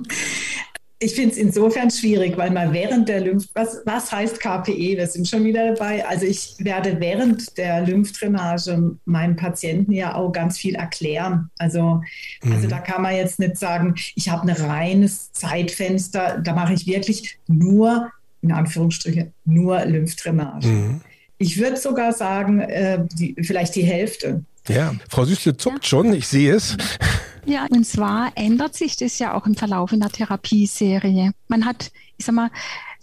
Ich 1.03 1.15
finde 1.15 1.31
es 1.31 1.37
insofern 1.37 1.89
schwierig, 1.89 2.37
weil 2.37 2.51
man 2.51 2.73
während 2.73 3.09
der 3.09 3.21
Lymph, 3.21 3.47
was, 3.55 3.81
was 3.85 4.11
heißt 4.11 4.39
KPE? 4.39 4.97
Wir 4.97 5.07
sind 5.07 5.27
schon 5.27 5.43
wieder 5.43 5.73
dabei. 5.73 6.05
Also 6.05 6.27
ich 6.27 6.53
werde 6.59 6.99
während 6.99 7.57
der 7.57 7.81
Lymphdrainage 7.81 8.97
meinen 9.05 9.35
Patienten 9.35 9.93
ja 9.93 10.13
auch 10.13 10.31
ganz 10.31 10.59
viel 10.59 10.75
erklären. 10.75 11.49
Also, 11.57 11.79
also 11.79 12.01
mhm. 12.43 12.51
also 12.51 12.67
da 12.67 12.77
kann 12.77 13.01
man 13.01 13.15
jetzt 13.15 13.39
nicht 13.39 13.57
sagen, 13.57 13.95
ich 14.13 14.29
habe 14.29 14.47
ein 14.47 14.55
reines 14.55 15.31
Zeitfenster, 15.31 16.37
da 16.37 16.53
mache 16.53 16.73
ich 16.73 16.85
wirklich 16.85 17.39
nur 17.47 18.11
in 18.41 18.51
Anführungsstrichen 18.51 19.33
nur 19.45 19.83
Lymphdrainage. 19.85 20.67
Mhm. 20.67 21.01
Ich 21.37 21.59
würde 21.59 21.77
sogar 21.77 22.13
sagen, 22.13 22.59
äh, 22.59 23.05
die, 23.13 23.35
vielleicht 23.41 23.75
die 23.75 23.83
Hälfte. 23.83 24.43
Ja, 24.67 24.93
Frau 25.09 25.25
Süßle 25.25 25.57
zuckt 25.57 25.87
schon, 25.87 26.13
ich 26.13 26.27
sehe 26.27 26.53
es. 26.55 26.77
Ja, 27.45 27.65
und 27.71 27.85
zwar 27.85 28.31
ändert 28.35 28.75
sich 28.75 28.95
das 28.97 29.17
ja 29.17 29.33
auch 29.33 29.47
im 29.47 29.55
Verlauf 29.55 29.91
in 29.91 29.99
der 29.99 30.09
Therapieserie. 30.09 31.31
Man 31.47 31.65
hat, 31.65 31.91
ich 32.17 32.25
sag 32.25 32.35
mal, 32.35 32.51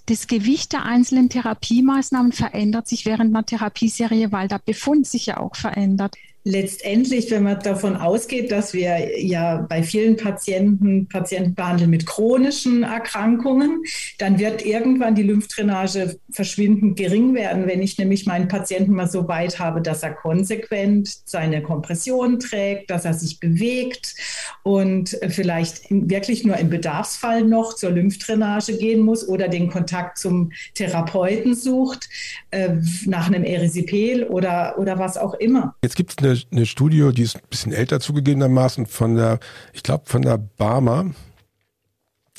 das 0.07 0.27
Gewicht 0.27 0.73
der 0.73 0.85
einzelnen 0.85 1.29
Therapiemaßnahmen 1.29 2.33
verändert 2.33 2.89
sich 2.89 3.05
während 3.05 3.35
einer 3.35 3.45
Therapieserie, 3.45 4.33
weil 4.33 4.49
der 4.49 4.61
Befund 4.65 5.07
sich 5.07 5.27
ja 5.27 5.39
auch 5.39 5.57
verändert 5.57 6.17
letztendlich, 6.49 7.31
wenn 7.31 7.43
man 7.43 7.61
davon 7.61 7.95
ausgeht, 7.95 8.51
dass 8.51 8.73
wir 8.73 9.21
ja 9.21 9.67
bei 9.69 9.83
vielen 9.83 10.17
Patienten 10.17 11.07
Patienten 11.07 11.55
behandeln 11.55 11.91
mit 11.91 12.07
chronischen 12.07 12.85
Erkrankungen, 12.85 13.83
dann 14.17 14.39
wird 14.39 14.65
irgendwann 14.65 15.15
die 15.15 15.25
Lymphdrainage 15.25 16.19
verschwindend 16.31 16.97
gering 16.97 17.35
werden, 17.35 17.67
wenn 17.67 17.83
ich 17.83 17.99
nämlich 17.99 18.25
meinen 18.25 18.49
Patienten 18.49 18.93
mal 18.93 19.09
so 19.09 19.29
weit 19.29 19.59
habe, 19.59 19.83
dass 19.83 20.03
er 20.03 20.15
konsequent 20.15 21.11
seine 21.27 21.63
Kompression 21.63 22.39
trägt, 22.39 22.91
dass 22.91 23.05
er 23.05 23.15
sich 23.15 23.41
bewegt 23.41 24.15
und 24.63 25.19
vielleicht 25.29 25.83
wirklich 25.91 26.45
nur 26.45 26.57
im 26.57 26.71
Bedarfsfall 26.71 27.45
noch 27.45 27.75
zur 27.75 27.91
Lymphdrainage 27.91 28.79
gehen 28.79 29.01
muss 29.01 29.29
oder 29.29 29.49
den 29.49 29.69
Kontakt 29.69 30.17
zum 30.17 30.53
Therapeuten 30.75 31.55
sucht, 31.55 32.09
äh, 32.51 32.71
nach 33.05 33.27
einem 33.27 33.45
Erisipel 33.45 34.25
oder, 34.25 34.79
oder 34.79 34.99
was 34.99 35.19
auch 35.19 35.35
immer. 35.35 35.75
Jetzt 35.83 35.97
gibt 35.97 36.13
es 36.13 36.19
eine 36.19 36.38
eine, 36.51 36.67
Studie, 36.67 37.11
die 37.13 37.23
ist 37.23 37.37
ein 37.37 37.43
bisschen 37.51 37.73
älter 37.73 38.01
zugegebenermaßen 38.01 38.87
von 38.87 39.17
der, 39.17 39.41
ich 39.73 39.83
glaube 39.83 40.05
von 40.07 40.23
der 40.23 40.39
Barmer, 40.39 41.07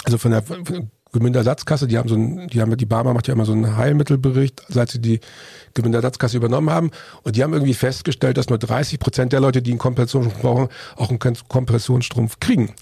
also 0.06 0.18
von 0.18 0.32
der 0.32 0.44
Gewinnersatzkasse, 1.12 1.88
die 1.88 1.98
haben 1.98 2.08
so 2.08 2.16
ein, 2.16 2.48
die 2.50 2.62
haben 2.62 2.76
die 2.78 2.86
Barmer 2.86 3.14
macht 3.14 3.28
ja 3.28 3.34
immer 3.34 3.46
so 3.46 3.52
einen 3.52 3.78
Heilmittelbericht, 3.78 4.64
seit 4.70 4.92
sie 4.92 5.02
die 5.02 5.20
Gewinnersatzkasse 5.74 6.38
übernommen 6.38 6.70
haben. 6.70 6.92
Und 7.24 7.36
die 7.36 7.44
haben 7.44 7.54
irgendwie 7.54 7.74
festgestellt, 7.74 8.38
dass 8.38 8.50
nur 8.50 8.60
30 8.60 9.00
Prozent 9.00 9.34
der 9.34 9.40
Leute, 9.40 9.62
die 9.62 9.72
einen 9.72 9.80
Kompressionsstrumpf 9.80 10.42
brauchen, 10.42 10.70
auch 10.96 11.10
einen 11.10 11.20
Kompressionsstrumpf 11.20 12.40
kriegen. 12.40 12.74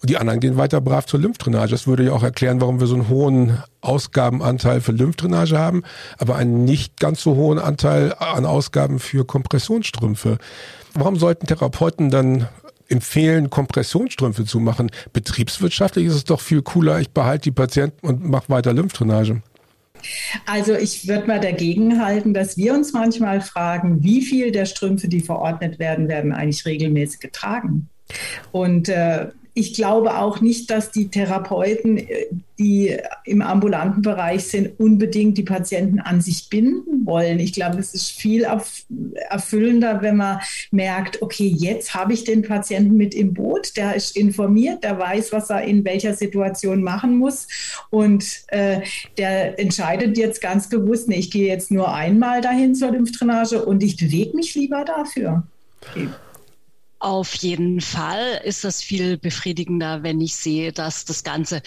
Und 0.00 0.08
die 0.08 0.16
anderen 0.16 0.40
gehen 0.40 0.56
weiter 0.56 0.80
brav 0.80 1.04
zur 1.06 1.20
Lymphdrainage. 1.20 1.70
Das 1.70 1.86
würde 1.86 2.04
ja 2.04 2.12
auch 2.12 2.22
erklären, 2.22 2.60
warum 2.60 2.80
wir 2.80 2.86
so 2.86 2.94
einen 2.94 3.08
hohen 3.08 3.62
Ausgabenanteil 3.82 4.80
für 4.80 4.92
Lymphdrainage 4.92 5.58
haben, 5.58 5.82
aber 6.18 6.36
einen 6.36 6.64
nicht 6.64 6.98
ganz 6.98 7.22
so 7.22 7.36
hohen 7.36 7.58
Anteil 7.58 8.14
an 8.14 8.46
Ausgaben 8.46 8.98
für 8.98 9.26
Kompressionsstrümpfe. 9.26 10.38
Warum 10.94 11.16
sollten 11.16 11.46
Therapeuten 11.46 12.10
dann 12.10 12.48
empfehlen, 12.88 13.50
Kompressionsstrümpfe 13.50 14.44
zu 14.46 14.58
machen? 14.58 14.90
Betriebswirtschaftlich 15.12 16.06
ist 16.06 16.14
es 16.14 16.24
doch 16.24 16.40
viel 16.40 16.62
cooler, 16.62 17.00
ich 17.00 17.10
behalte 17.10 17.44
die 17.44 17.52
Patienten 17.52 18.06
und 18.06 18.24
mache 18.24 18.48
weiter 18.48 18.72
Lymphdrainage. 18.72 19.42
Also 20.46 20.74
ich 20.74 21.08
würde 21.08 21.26
mal 21.26 21.40
dagegen 21.40 22.02
halten, 22.02 22.32
dass 22.32 22.56
wir 22.56 22.72
uns 22.72 22.94
manchmal 22.94 23.42
fragen, 23.42 24.02
wie 24.02 24.22
viel 24.22 24.50
der 24.50 24.64
Strümpfe, 24.64 25.08
die 25.08 25.20
verordnet 25.20 25.78
werden, 25.78 26.08
werden 26.08 26.32
eigentlich 26.32 26.64
regelmäßig 26.64 27.20
getragen. 27.20 27.88
Und 28.50 28.88
äh, 28.88 29.28
ich 29.54 29.74
glaube 29.74 30.18
auch 30.18 30.40
nicht, 30.40 30.70
dass 30.70 30.90
die 30.90 31.08
Therapeuten, 31.08 31.98
äh, 31.98 32.26
die 32.58 32.96
im 33.24 33.40
ambulanten 33.40 34.02
Bereich 34.02 34.44
sind, 34.44 34.78
unbedingt 34.78 35.38
die 35.38 35.42
Patienten 35.42 35.98
an 35.98 36.20
sich 36.20 36.50
binden 36.50 37.06
wollen. 37.06 37.38
Ich 37.38 37.54
glaube, 37.54 37.78
es 37.78 37.94
ist 37.94 38.10
viel 38.10 38.46
erfüllender, 39.30 40.02
wenn 40.02 40.16
man 40.16 40.40
merkt, 40.70 41.22
okay, 41.22 41.46
jetzt 41.56 41.94
habe 41.94 42.12
ich 42.12 42.24
den 42.24 42.42
Patienten 42.42 42.96
mit 42.96 43.14
im 43.14 43.32
Boot, 43.32 43.76
der 43.76 43.96
ist 43.96 44.14
informiert, 44.14 44.84
der 44.84 44.98
weiß, 44.98 45.32
was 45.32 45.48
er 45.48 45.62
in 45.62 45.84
welcher 45.84 46.14
Situation 46.14 46.82
machen 46.82 47.16
muss 47.16 47.48
und 47.88 48.24
äh, 48.48 48.82
der 49.16 49.58
entscheidet 49.58 50.18
jetzt 50.18 50.42
ganz 50.42 50.68
bewusst, 50.68 51.08
nee, 51.08 51.16
ich 51.16 51.30
gehe 51.30 51.48
jetzt 51.48 51.70
nur 51.70 51.94
einmal 51.94 52.42
dahin 52.42 52.74
zur 52.74 52.90
Lymphdrainage 52.90 53.64
und 53.64 53.82
ich 53.82 53.96
bewege 53.96 54.36
mich 54.36 54.54
lieber 54.54 54.84
dafür. 54.84 55.44
Okay. 55.88 56.08
Auf 57.00 57.34
jeden 57.36 57.80
Fall 57.80 58.42
ist 58.44 58.62
das 58.62 58.82
viel 58.82 59.16
befriedigender, 59.16 60.02
wenn 60.02 60.20
ich 60.20 60.36
sehe, 60.36 60.70
dass 60.70 61.06
das 61.06 61.24
Ganze 61.24 61.62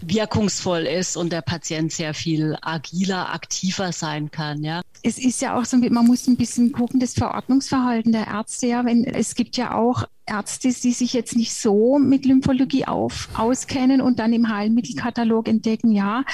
wirkungsvoll 0.00 0.82
ist 0.82 1.16
und 1.16 1.32
der 1.32 1.42
Patient 1.42 1.90
sehr 1.90 2.14
viel 2.14 2.56
agiler, 2.62 3.32
aktiver 3.32 3.92
sein 3.92 4.30
kann, 4.30 4.62
ja. 4.62 4.82
Es 5.02 5.18
ist 5.18 5.40
ja 5.40 5.58
auch 5.58 5.64
so, 5.64 5.76
man 5.76 6.06
muss 6.06 6.26
ein 6.26 6.36
bisschen 6.36 6.72
gucken, 6.72 7.00
das 7.00 7.14
Verordnungsverhalten 7.14 8.12
der 8.12 8.26
Ärzte, 8.26 8.66
ja, 8.66 8.84
wenn, 8.84 9.04
es 9.04 9.34
gibt 9.34 9.56
ja 9.56 9.74
auch 9.74 10.04
Ärzte, 10.26 10.68
die 10.68 10.92
sich 10.92 11.12
jetzt 11.12 11.36
nicht 11.36 11.54
so 11.54 11.98
mit 11.98 12.24
Lymphologie 12.24 12.86
auf, 12.86 13.28
auskennen 13.34 14.00
und 14.00 14.18
dann 14.18 14.32
im 14.32 14.48
Heilmittelkatalog 14.48 15.48
entdecken, 15.48 15.92
ja, 15.92 16.24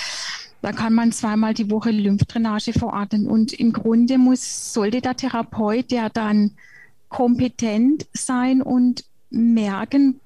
da 0.60 0.72
kann 0.72 0.92
man 0.92 1.10
zweimal 1.12 1.54
die 1.54 1.70
Woche 1.70 1.90
Lymphdrainage 1.90 2.72
verordnen 2.72 3.26
und 3.26 3.52
im 3.52 3.72
Grunde 3.72 4.18
muss, 4.18 4.72
sollte 4.72 5.00
der 5.00 5.16
Therapeut, 5.16 5.90
der 5.90 6.08
dann 6.08 6.52
kompetent 7.12 8.06
sein 8.12 8.62
und 8.62 9.04
merken, 9.30 10.18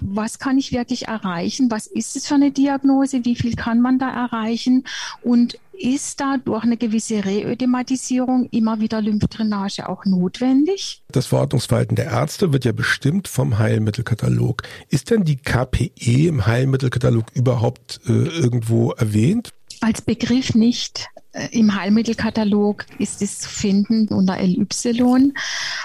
was 0.00 0.38
kann 0.38 0.58
ich 0.58 0.72
wirklich 0.72 1.08
erreichen? 1.08 1.70
Was 1.70 1.86
ist 1.86 2.16
es 2.16 2.26
für 2.26 2.34
eine 2.34 2.50
Diagnose? 2.50 3.24
Wie 3.24 3.36
viel 3.36 3.54
kann 3.56 3.80
man 3.80 3.98
da 3.98 4.08
erreichen? 4.10 4.84
Und 5.22 5.58
ist 5.72 6.20
da 6.20 6.36
durch 6.36 6.62
eine 6.62 6.76
gewisse 6.76 7.24
Reödematisierung 7.24 8.48
immer 8.50 8.80
wieder 8.80 9.00
Lymphdrainage 9.00 9.88
auch 9.88 10.04
notwendig? 10.04 11.02
Das 11.10 11.26
Verordnungsverhalten 11.26 11.96
der 11.96 12.06
Ärzte 12.06 12.52
wird 12.52 12.64
ja 12.64 12.72
bestimmt 12.72 13.28
vom 13.28 13.58
Heilmittelkatalog. 13.58 14.62
Ist 14.88 15.10
denn 15.10 15.24
die 15.24 15.36
KPE 15.36 16.28
im 16.28 16.46
Heilmittelkatalog 16.46 17.26
überhaupt 17.34 18.00
äh, 18.06 18.12
irgendwo 18.12 18.92
erwähnt? 18.92 19.52
Als 19.80 20.02
Begriff 20.02 20.54
nicht. 20.54 21.08
Äh, 21.32 21.48
Im 21.52 21.74
Heilmittelkatalog 21.74 22.86
ist 22.98 23.22
es 23.22 23.38
zu 23.40 23.48
finden 23.48 24.08
unter 24.08 24.38
LY 24.40 24.66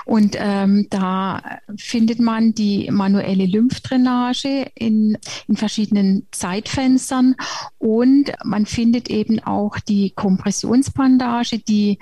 und 0.05 0.35
ähm, 0.39 0.87
da 0.89 1.59
findet 1.77 2.19
man 2.19 2.53
die 2.53 2.89
manuelle 2.91 3.45
Lymphdrainage 3.45 4.71
in, 4.75 5.17
in 5.47 5.55
verschiedenen 5.55 6.27
Zeitfenstern. 6.31 7.35
Und 7.77 8.31
man 8.43 8.65
findet 8.65 9.09
eben 9.09 9.39
auch 9.39 9.79
die 9.79 10.11
Kompressionsbandage, 10.11 11.59
die 11.59 11.99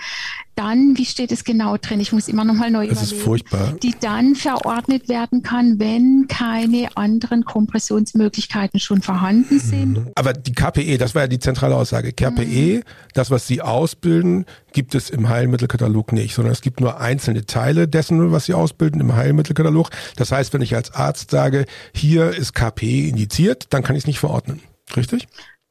dann, 0.56 0.98
wie 0.98 1.06
steht 1.06 1.32
es 1.32 1.44
genau 1.44 1.78
drin? 1.78 2.00
Ich 2.00 2.12
muss 2.12 2.28
immer 2.28 2.44
noch 2.44 2.54
mal 2.54 2.72
neu 2.72 2.88
das 2.88 2.98
überlegen. 2.98 3.18
ist 3.18 3.24
furchtbar. 3.24 3.76
Die 3.82 3.96
dann 4.00 4.36
verordnet 4.36 5.10
werden 5.10 5.44
kann, 5.44 5.80
wenn 5.80 6.26
keine 6.28 6.96
anderen 6.96 7.46
Kompressionsmöglichkeiten 7.46 8.80
schon 8.80 9.02
vorhanden 9.02 9.60
sind. 9.60 9.94
Mhm. 9.94 10.12
Aber 10.16 10.34
die 10.34 10.54
KPE, 10.54 10.98
das 10.98 11.16
war 11.16 11.24
ja 11.24 11.28
die 11.28 11.40
zentrale 11.40 11.76
Aussage. 11.76 12.14
KPE, 12.14 12.78
mhm. 12.78 12.84
das, 13.14 13.32
was 13.32 13.48
Sie 13.48 13.62
ausbilden, 13.62 14.46
gibt 14.72 14.96
es 14.96 15.10
im 15.10 15.30
Heilmittelkatalog 15.30 16.12
nicht, 16.12 16.36
sondern 16.36 16.54
es 16.54 16.62
gibt 16.62 16.80
nur 16.80 17.00
einzelne 17.00 17.46
Teile 17.46 17.88
dessen, 17.88 18.32
was 18.32 18.46
Sie 18.46 18.54
ausbilden 18.54 19.02
im 19.02 19.16
Heilmittelkatalog. 19.16 19.90
Das 20.16 20.32
heißt, 20.32 20.54
wenn 20.54 20.62
ich 20.62 20.76
als 20.76 20.92
Arzt 20.92 21.32
sage, 21.32 21.66
hier 21.94 22.32
ist 22.32 22.54
KPE 22.54 23.10
indiziert, 23.10 23.68
dann 23.70 23.84
kann 23.84 23.96
ich 23.96 24.04
es 24.04 24.08
nicht 24.08 24.20
verordnen. 24.20 24.62
Richtig? 24.96 25.28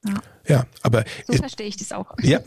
Ja. 0.07 0.15
Ja, 0.47 0.67
aber. 0.83 1.05
So 1.27 1.35
verstehe 1.35 1.67
ich 1.67 1.77
das 1.77 1.93
auch. 1.93 2.07
Ja. 2.21 2.41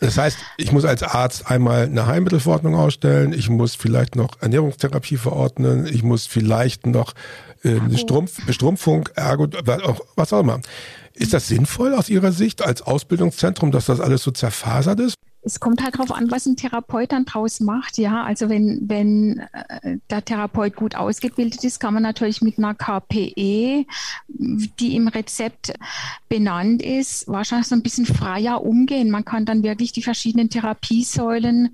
Das 0.00 0.16
heißt, 0.16 0.38
ich 0.56 0.72
muss 0.72 0.84
als 0.84 1.02
Arzt 1.02 1.50
einmal 1.50 1.84
eine 1.84 2.06
Heilmittelverordnung 2.06 2.74
ausstellen, 2.74 3.32
ich 3.32 3.48
muss 3.48 3.74
vielleicht 3.74 4.16
noch 4.16 4.40
Ernährungstherapie 4.40 5.16
verordnen, 5.16 5.86
ich 5.86 6.02
muss 6.02 6.26
vielleicht 6.26 6.86
noch 6.86 7.14
äh, 7.62 7.78
eine 7.78 7.98
Strumpf, 7.98 8.44
Bestrumpfung, 8.46 9.08
Ergo, 9.14 9.48
was 10.16 10.32
auch 10.32 10.40
immer. 10.40 10.60
Ist 11.14 11.32
das 11.32 11.48
sinnvoll 11.48 11.94
aus 11.94 12.08
Ihrer 12.08 12.32
Sicht 12.32 12.62
als 12.62 12.82
Ausbildungszentrum, 12.82 13.70
dass 13.70 13.86
das 13.86 14.00
alles 14.00 14.22
so 14.22 14.30
zerfasert 14.30 15.00
ist? 15.00 15.14
Es 15.46 15.60
kommt 15.60 15.82
halt 15.82 15.94
darauf 15.94 16.10
an, 16.10 16.30
was 16.30 16.44
ein 16.46 16.56
Therapeut 16.56 17.12
dann 17.12 17.24
draus 17.24 17.60
macht. 17.60 17.98
Ja, 17.98 18.24
also 18.24 18.48
wenn, 18.48 18.80
wenn 18.88 19.38
äh, 19.52 19.98
der 20.10 20.24
Therapeut 20.24 20.74
gut 20.74 20.96
ausgebildet 20.96 21.62
ist, 21.62 21.78
kann 21.78 21.94
man 21.94 22.02
natürlich 22.02 22.42
mit 22.42 22.58
einer 22.58 22.74
KPE, 22.74 23.86
die 24.28 24.96
im 24.96 25.06
Rezept 25.06 25.72
benannt 26.28 26.82
ist, 26.82 27.28
wahrscheinlich 27.28 27.68
so 27.68 27.76
ein 27.76 27.82
bisschen 27.82 28.06
freier 28.06 28.62
umgehen. 28.62 29.10
Man 29.10 29.24
kann 29.24 29.44
dann 29.44 29.62
wirklich 29.62 29.92
die 29.92 30.02
verschiedenen 30.02 30.50
Therapiesäulen 30.50 31.72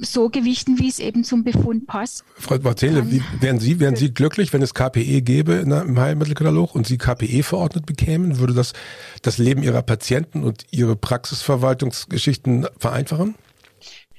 so 0.00 0.28
gewichten, 0.28 0.78
wie 0.78 0.88
es 0.88 0.98
eben 0.98 1.24
zum 1.24 1.44
Befund 1.44 1.86
passt. 1.86 2.24
Frau 2.36 2.58
Barzele, 2.58 3.10
wie, 3.10 3.22
wären 3.40 3.58
Sie, 3.58 3.80
wären 3.80 3.96
Sie 3.96 4.12
glücklich, 4.12 4.52
wenn 4.52 4.62
es 4.62 4.74
KPE 4.74 5.22
gäbe 5.22 5.54
in, 5.54 5.70
im 5.70 5.98
Heilmittelkatalog 5.98 6.74
und 6.74 6.86
Sie 6.86 6.98
KPE 6.98 7.42
verordnet 7.42 7.86
bekämen? 7.86 8.38
Würde 8.38 8.54
das 8.54 8.72
das 9.22 9.38
Leben 9.38 9.62
Ihrer 9.62 9.82
Patienten 9.82 10.42
und 10.42 10.64
Ihre 10.70 10.96
Praxisverwaltungsgeschichten 10.96 12.66
vereinfachen? 12.78 13.34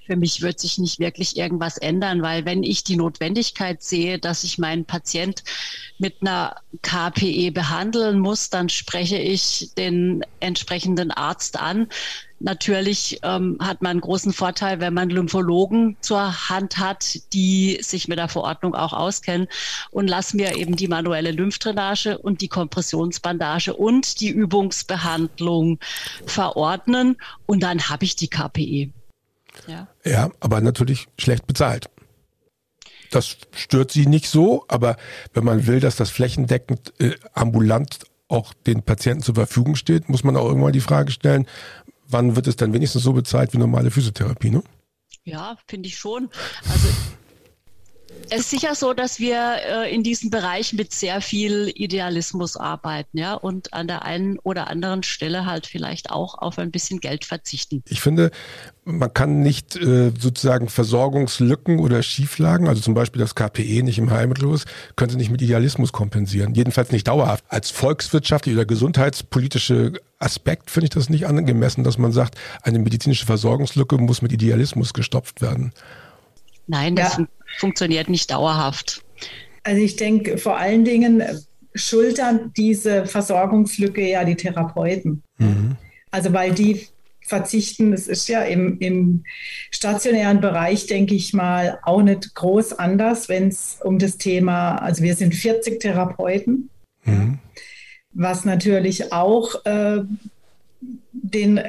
Für 0.09 0.15
mich 0.15 0.41
wird 0.41 0.59
sich 0.59 0.79
nicht 0.79 0.97
wirklich 0.97 1.37
irgendwas 1.37 1.77
ändern, 1.77 2.23
weil 2.23 2.43
wenn 2.43 2.63
ich 2.63 2.83
die 2.83 2.95
Notwendigkeit 2.95 3.83
sehe, 3.83 4.17
dass 4.17 4.43
ich 4.43 4.57
meinen 4.57 4.83
Patient 4.83 5.43
mit 5.99 6.15
einer 6.21 6.55
KPE 6.81 7.51
behandeln 7.51 8.17
muss, 8.17 8.49
dann 8.49 8.69
spreche 8.69 9.19
ich 9.19 9.69
den 9.77 10.25
entsprechenden 10.39 11.11
Arzt 11.11 11.59
an. 11.59 11.89
Natürlich 12.39 13.19
ähm, 13.21 13.57
hat 13.59 13.83
man 13.83 13.91
einen 13.91 14.01
großen 14.01 14.33
Vorteil, 14.33 14.79
wenn 14.79 14.95
man 14.95 15.11
Lymphologen 15.11 15.97
zur 16.01 16.49
Hand 16.49 16.77
hat, 16.77 17.19
die 17.33 17.77
sich 17.81 18.07
mit 18.07 18.17
der 18.17 18.29
Verordnung 18.29 18.73
auch 18.73 18.93
auskennen 18.93 19.47
und 19.91 20.07
lass 20.07 20.33
mir 20.33 20.55
eben 20.55 20.75
die 20.75 20.87
manuelle 20.87 21.31
Lymphdrainage 21.31 22.17
und 22.17 22.41
die 22.41 22.47
Kompressionsbandage 22.47 23.75
und 23.75 24.21
die 24.21 24.29
Übungsbehandlung 24.29 25.79
verordnen 26.25 27.17
und 27.45 27.61
dann 27.61 27.89
habe 27.89 28.05
ich 28.05 28.15
die 28.15 28.29
KPE. 28.29 28.89
Ja. 29.67 29.87
ja, 30.03 30.29
aber 30.39 30.61
natürlich 30.61 31.07
schlecht 31.17 31.47
bezahlt. 31.47 31.89
Das 33.11 33.37
stört 33.55 33.91
sie 33.91 34.05
nicht 34.05 34.27
so, 34.27 34.65
aber 34.67 34.97
wenn 35.33 35.43
man 35.43 35.65
will, 35.65 35.79
dass 35.79 35.95
das 35.95 36.09
flächendeckend 36.09 36.93
äh, 36.99 37.15
ambulant 37.33 37.99
auch 38.27 38.53
den 38.53 38.83
Patienten 38.83 39.23
zur 39.23 39.35
Verfügung 39.35 39.75
steht, 39.75 40.09
muss 40.09 40.23
man 40.23 40.37
auch 40.37 40.45
irgendwann 40.45 40.73
die 40.73 40.79
Frage 40.79 41.11
stellen, 41.11 41.47
wann 42.07 42.35
wird 42.35 42.47
es 42.47 42.55
dann 42.55 42.73
wenigstens 42.73 43.03
so 43.03 43.13
bezahlt 43.13 43.53
wie 43.53 43.57
normale 43.57 43.91
Physiotherapie, 43.91 44.51
ne? 44.51 44.63
Ja, 45.23 45.57
finde 45.67 45.87
ich 45.87 45.97
schon. 45.97 46.29
Also 46.69 46.87
es 48.29 48.41
ist 48.41 48.49
sicher 48.51 48.75
so, 48.75 48.93
dass 48.93 49.19
wir 49.19 49.55
äh, 49.67 49.93
in 49.93 50.03
diesem 50.03 50.29
Bereich 50.29 50.73
mit 50.73 50.93
sehr 50.93 51.21
viel 51.21 51.71
Idealismus 51.73 52.57
arbeiten, 52.57 53.17
ja, 53.17 53.33
und 53.33 53.73
an 53.73 53.87
der 53.87 54.03
einen 54.03 54.39
oder 54.39 54.67
anderen 54.67 55.03
Stelle 55.03 55.45
halt 55.45 55.65
vielleicht 55.65 56.11
auch 56.11 56.37
auf 56.37 56.59
ein 56.59 56.71
bisschen 56.71 56.99
Geld 56.99 57.25
verzichten. 57.25 57.83
Ich 57.87 58.01
finde, 58.01 58.31
man 58.85 59.13
kann 59.13 59.41
nicht 59.41 59.75
äh, 59.75 60.11
sozusagen 60.17 60.69
Versorgungslücken 60.69 61.79
oder 61.79 62.03
Schieflagen, 62.03 62.67
also 62.67 62.81
zum 62.81 62.93
Beispiel 62.93 63.19
das 63.19 63.35
KPE 63.35 63.83
nicht 63.83 63.97
im 63.97 64.11
Heilmittel 64.11 64.53
ist, 64.53 64.67
können 64.95 65.09
Sie 65.09 65.17
nicht 65.17 65.31
mit 65.31 65.41
Idealismus 65.41 65.91
kompensieren. 65.91 66.53
Jedenfalls 66.53 66.91
nicht 66.91 67.07
dauerhaft. 67.07 67.43
Als 67.47 67.71
volkswirtschaftliche 67.71 68.57
oder 68.57 68.65
gesundheitspolitische 68.65 69.93
Aspekt 70.19 70.69
finde 70.69 70.85
ich 70.85 70.91
das 70.91 71.09
nicht 71.09 71.25
angemessen, 71.25 71.83
dass 71.83 71.97
man 71.97 72.11
sagt, 72.11 72.35
eine 72.61 72.79
medizinische 72.79 73.25
Versorgungslücke 73.25 73.97
muss 73.97 74.21
mit 74.21 74.31
Idealismus 74.31 74.93
gestopft 74.93 75.41
werden. 75.41 75.73
Nein, 76.67 76.95
das 76.95 77.17
ja. 77.17 77.25
Funktioniert 77.57 78.09
nicht 78.09 78.31
dauerhaft. 78.31 79.03
Also 79.63 79.81
ich 79.81 79.95
denke, 79.95 80.37
vor 80.37 80.57
allen 80.57 80.85
Dingen 80.85 81.23
schultern 81.75 82.51
diese 82.55 83.05
Versorgungslücke 83.05 84.07
ja 84.07 84.23
die 84.23 84.35
Therapeuten. 84.35 85.23
Mhm. 85.37 85.75
Also 86.11 86.33
weil 86.33 86.53
die 86.53 86.87
verzichten, 87.21 87.91
das 87.91 88.07
ist 88.07 88.27
ja 88.27 88.41
im, 88.41 88.79
im 88.79 89.23
stationären 89.71 90.41
Bereich, 90.41 90.87
denke 90.87 91.13
ich 91.13 91.33
mal, 91.33 91.79
auch 91.83 92.01
nicht 92.01 92.33
groß 92.33 92.73
anders, 92.73 93.29
wenn 93.29 93.49
es 93.49 93.77
um 93.83 93.99
das 93.99 94.17
Thema, 94.17 94.77
also 94.77 95.03
wir 95.03 95.15
sind 95.15 95.35
40 95.35 95.79
Therapeuten, 95.79 96.69
mhm. 97.05 97.37
was 98.11 98.45
natürlich 98.45 99.13
auch 99.13 99.63
äh, 99.65 100.01
den, 101.11 101.61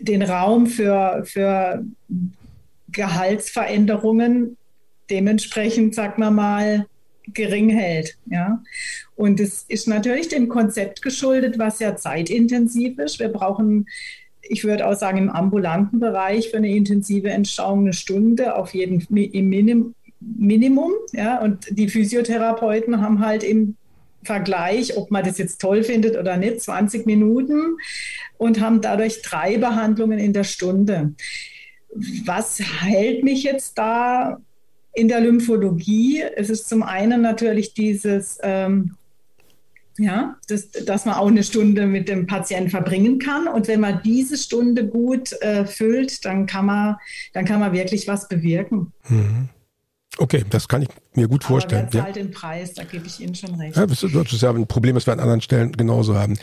den 0.00 0.22
Raum 0.22 0.66
für, 0.66 1.22
für 1.24 1.84
Gehaltsveränderungen 2.92 4.56
dementsprechend, 5.10 5.94
sagt 5.94 6.18
man 6.18 6.34
mal, 6.34 6.86
gering 7.28 7.70
hält. 7.70 8.16
Ja? 8.26 8.62
Und 9.14 9.40
es 9.40 9.64
ist 9.68 9.88
natürlich 9.88 10.28
dem 10.28 10.48
Konzept 10.48 11.02
geschuldet, 11.02 11.58
was 11.58 11.78
ja 11.78 11.96
zeitintensiv 11.96 12.98
ist. 12.98 13.18
Wir 13.18 13.28
brauchen, 13.28 13.86
ich 14.42 14.64
würde 14.64 14.86
auch 14.86 14.94
sagen, 14.94 15.18
im 15.18 15.30
ambulanten 15.30 16.00
Bereich 16.00 16.50
für 16.50 16.56
eine 16.56 16.74
intensive 16.74 17.30
Entstauung 17.30 17.80
eine 17.80 17.92
Stunde 17.92 18.56
auf 18.56 18.74
jeden 18.74 19.00
im 19.10 19.48
Minim, 19.48 19.94
Minimum. 20.20 20.92
Ja? 21.12 21.40
Und 21.40 21.66
die 21.70 21.88
Physiotherapeuten 21.88 23.00
haben 23.00 23.20
halt 23.20 23.44
im 23.44 23.76
Vergleich, 24.24 24.96
ob 24.96 25.10
man 25.10 25.24
das 25.24 25.38
jetzt 25.38 25.60
toll 25.60 25.82
findet 25.82 26.16
oder 26.16 26.36
nicht, 26.36 26.60
20 26.60 27.06
Minuten 27.06 27.76
und 28.38 28.60
haben 28.60 28.80
dadurch 28.80 29.20
drei 29.22 29.58
Behandlungen 29.58 30.18
in 30.18 30.32
der 30.32 30.44
Stunde. 30.44 31.14
Was 32.24 32.58
hält 32.58 33.24
mich 33.24 33.42
jetzt 33.42 33.76
da 33.78 34.38
in 34.94 35.08
der 35.08 35.20
Lymphologie. 35.20 36.22
Es 36.36 36.50
ist 36.50 36.68
zum 36.68 36.82
einen 36.82 37.22
natürlich 37.22 37.74
dieses, 37.74 38.38
ähm, 38.42 38.94
ja, 39.98 40.36
das, 40.48 40.70
dass 40.70 41.04
man 41.04 41.14
auch 41.14 41.28
eine 41.28 41.42
Stunde 41.42 41.86
mit 41.86 42.08
dem 42.08 42.26
Patienten 42.26 42.70
verbringen 42.70 43.18
kann. 43.18 43.48
Und 43.48 43.68
wenn 43.68 43.80
man 43.80 44.00
diese 44.02 44.36
Stunde 44.36 44.86
gut 44.86 45.32
äh, 45.42 45.64
füllt, 45.64 46.24
dann 46.24 46.46
kann 46.46 46.66
man, 46.66 46.96
dann 47.32 47.44
kann 47.44 47.60
man 47.60 47.72
wirklich 47.72 48.08
was 48.08 48.28
bewirken. 48.28 48.92
Mhm. 49.08 49.48
Okay, 50.18 50.44
das 50.50 50.68
kann 50.68 50.82
ich 50.82 50.88
mir 51.14 51.26
gut 51.26 51.42
vorstellen. 51.42 51.84
Aber 51.84 51.94
wer 51.94 52.02
zahlt 52.02 52.16
ja. 52.16 52.22
den 52.22 52.30
Preis? 52.32 52.74
Da 52.74 52.84
gebe 52.84 53.06
ich 53.06 53.18
Ihnen 53.18 53.34
schon 53.34 53.54
recht. 53.54 53.76
Ja, 53.76 53.86
das 53.86 54.02
ist 54.02 54.42
ja 54.42 54.50
ein 54.50 54.66
Problem, 54.66 54.94
das 54.94 55.06
wir 55.06 55.14
an 55.14 55.20
anderen 55.20 55.40
Stellen 55.40 55.72
genauso 55.72 56.14
haben. 56.14 56.36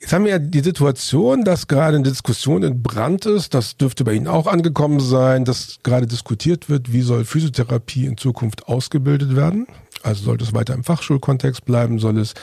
Jetzt 0.00 0.12
haben 0.12 0.24
wir 0.24 0.32
ja 0.32 0.38
die 0.38 0.60
Situation, 0.60 1.44
dass 1.44 1.66
gerade 1.68 1.96
eine 1.96 2.08
Diskussion 2.08 2.62
in 2.62 2.82
Brand 2.82 3.26
ist. 3.26 3.54
Das 3.54 3.76
dürfte 3.76 4.04
bei 4.04 4.14
Ihnen 4.14 4.28
auch 4.28 4.46
angekommen 4.46 5.00
sein, 5.00 5.44
dass 5.44 5.78
gerade 5.82 6.06
diskutiert 6.06 6.68
wird, 6.68 6.92
wie 6.92 7.02
soll 7.02 7.24
Physiotherapie 7.24 8.06
in 8.06 8.16
Zukunft 8.16 8.68
ausgebildet 8.68 9.36
werden. 9.36 9.66
Also 10.02 10.24
soll 10.24 10.38
das 10.38 10.52
weiter 10.52 10.74
im 10.74 10.84
Fachschulkontext 10.84 11.64
bleiben? 11.64 11.98
Soll 11.98 12.18
es 12.18 12.34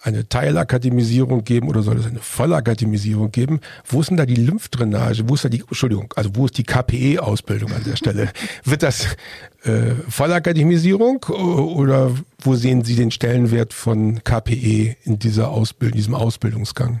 eine 0.00 0.28
Teilakademisierung 0.28 1.44
geben 1.44 1.68
oder 1.68 1.82
soll 1.82 1.98
es 1.98 2.06
eine 2.06 2.20
Vollakademisierung 2.20 3.30
geben? 3.30 3.60
Wo 3.86 4.00
ist 4.00 4.10
denn 4.10 4.16
da 4.16 4.26
die 4.26 4.36
Lymphdrainage? 4.36 5.28
Wo 5.28 5.34
ist 5.34 5.44
da 5.44 5.48
die, 5.48 5.60
Entschuldigung, 5.60 6.12
also 6.16 6.30
wo 6.34 6.46
ist 6.46 6.58
die 6.58 6.64
KPE-Ausbildung 6.64 7.72
an 7.72 7.84
der 7.84 7.96
Stelle? 7.96 8.30
Wird 8.64 8.82
das 8.82 9.16
äh, 9.64 9.94
Vollakademisierung 10.08 11.24
oder 11.24 12.12
wo 12.40 12.54
sehen 12.54 12.84
Sie 12.84 12.96
den 12.96 13.10
Stellenwert 13.10 13.72
von 13.72 14.22
KPE 14.22 14.96
in 15.04 15.18
dieser 15.18 15.50
Ausbildung, 15.50 15.96
diesem 15.96 16.14
Ausbildungsgang? 16.14 17.00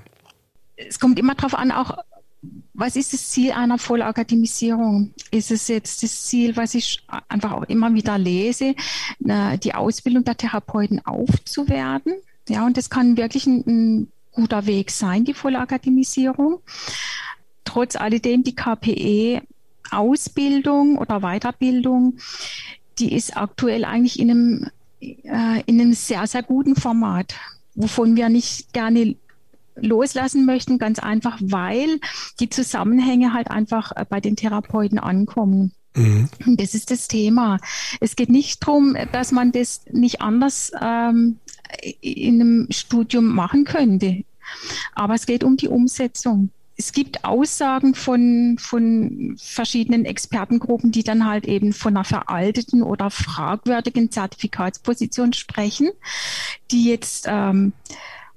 Es 0.76 1.00
kommt 1.00 1.18
immer 1.18 1.34
darauf 1.34 1.54
an, 1.54 1.70
auch 1.70 1.96
was 2.74 2.96
ist 2.96 3.12
das 3.12 3.30
Ziel 3.30 3.52
einer 3.52 3.78
Vollakademisierung? 3.78 5.14
Ist 5.30 5.50
es 5.50 5.68
jetzt 5.68 6.02
das 6.02 6.26
Ziel, 6.26 6.56
was 6.56 6.74
ich 6.74 7.02
einfach 7.28 7.52
auch 7.52 7.62
immer 7.64 7.94
wieder 7.94 8.18
lese, 8.18 8.74
die 9.18 9.74
Ausbildung 9.74 10.24
der 10.24 10.36
Therapeuten 10.36 11.04
aufzuwerten? 11.04 12.14
Ja, 12.48 12.66
und 12.66 12.76
das 12.76 12.90
kann 12.90 13.16
wirklich 13.16 13.46
ein, 13.46 13.64
ein 13.66 14.12
guter 14.32 14.66
Weg 14.66 14.90
sein, 14.90 15.24
die 15.24 15.34
Vollakademisierung. 15.34 16.58
Trotz 17.64 17.94
alledem 17.96 18.44
die 18.44 18.54
KPE-Ausbildung 18.54 20.98
oder 20.98 21.20
Weiterbildung, 21.20 22.18
die 22.98 23.14
ist 23.14 23.36
aktuell 23.36 23.84
eigentlich 23.84 24.18
in 24.18 24.30
einem, 24.30 24.70
äh, 25.00 25.62
in 25.66 25.80
einem 25.80 25.92
sehr, 25.94 26.26
sehr 26.26 26.42
guten 26.42 26.76
Format, 26.76 27.34
wovon 27.74 28.16
wir 28.16 28.28
nicht 28.28 28.72
gerne 28.72 29.16
loslassen 29.76 30.46
möchten, 30.46 30.78
ganz 30.78 30.98
einfach, 30.98 31.38
weil 31.40 32.00
die 32.40 32.48
Zusammenhänge 32.48 33.32
halt 33.32 33.50
einfach 33.50 33.92
äh, 33.94 34.04
bei 34.08 34.20
den 34.20 34.36
Therapeuten 34.36 34.98
ankommen. 34.98 35.72
Mhm. 35.94 36.28
Das 36.44 36.74
ist 36.74 36.90
das 36.90 37.08
Thema. 37.08 37.58
Es 38.00 38.16
geht 38.16 38.28
nicht 38.28 38.62
darum, 38.62 38.96
dass 39.12 39.32
man 39.32 39.52
das 39.52 39.82
nicht 39.90 40.20
anders 40.20 40.72
ähm, 40.80 41.38
in 42.00 42.40
einem 42.40 42.66
Studium 42.70 43.26
machen 43.26 43.64
könnte. 43.64 44.24
Aber 44.94 45.14
es 45.14 45.26
geht 45.26 45.44
um 45.44 45.56
die 45.56 45.68
Umsetzung. 45.68 46.50
Es 46.78 46.92
gibt 46.92 47.24
Aussagen 47.24 47.94
von, 47.94 48.56
von 48.58 49.34
verschiedenen 49.40 50.04
Expertengruppen, 50.04 50.92
die 50.92 51.02
dann 51.02 51.24
halt 51.24 51.46
eben 51.46 51.72
von 51.72 51.96
einer 51.96 52.04
veralteten 52.04 52.82
oder 52.82 53.10
fragwürdigen 53.10 54.10
Zertifikatsposition 54.10 55.32
sprechen, 55.32 55.88
die 56.70 56.84
jetzt 56.84 57.26
ähm, 57.28 57.72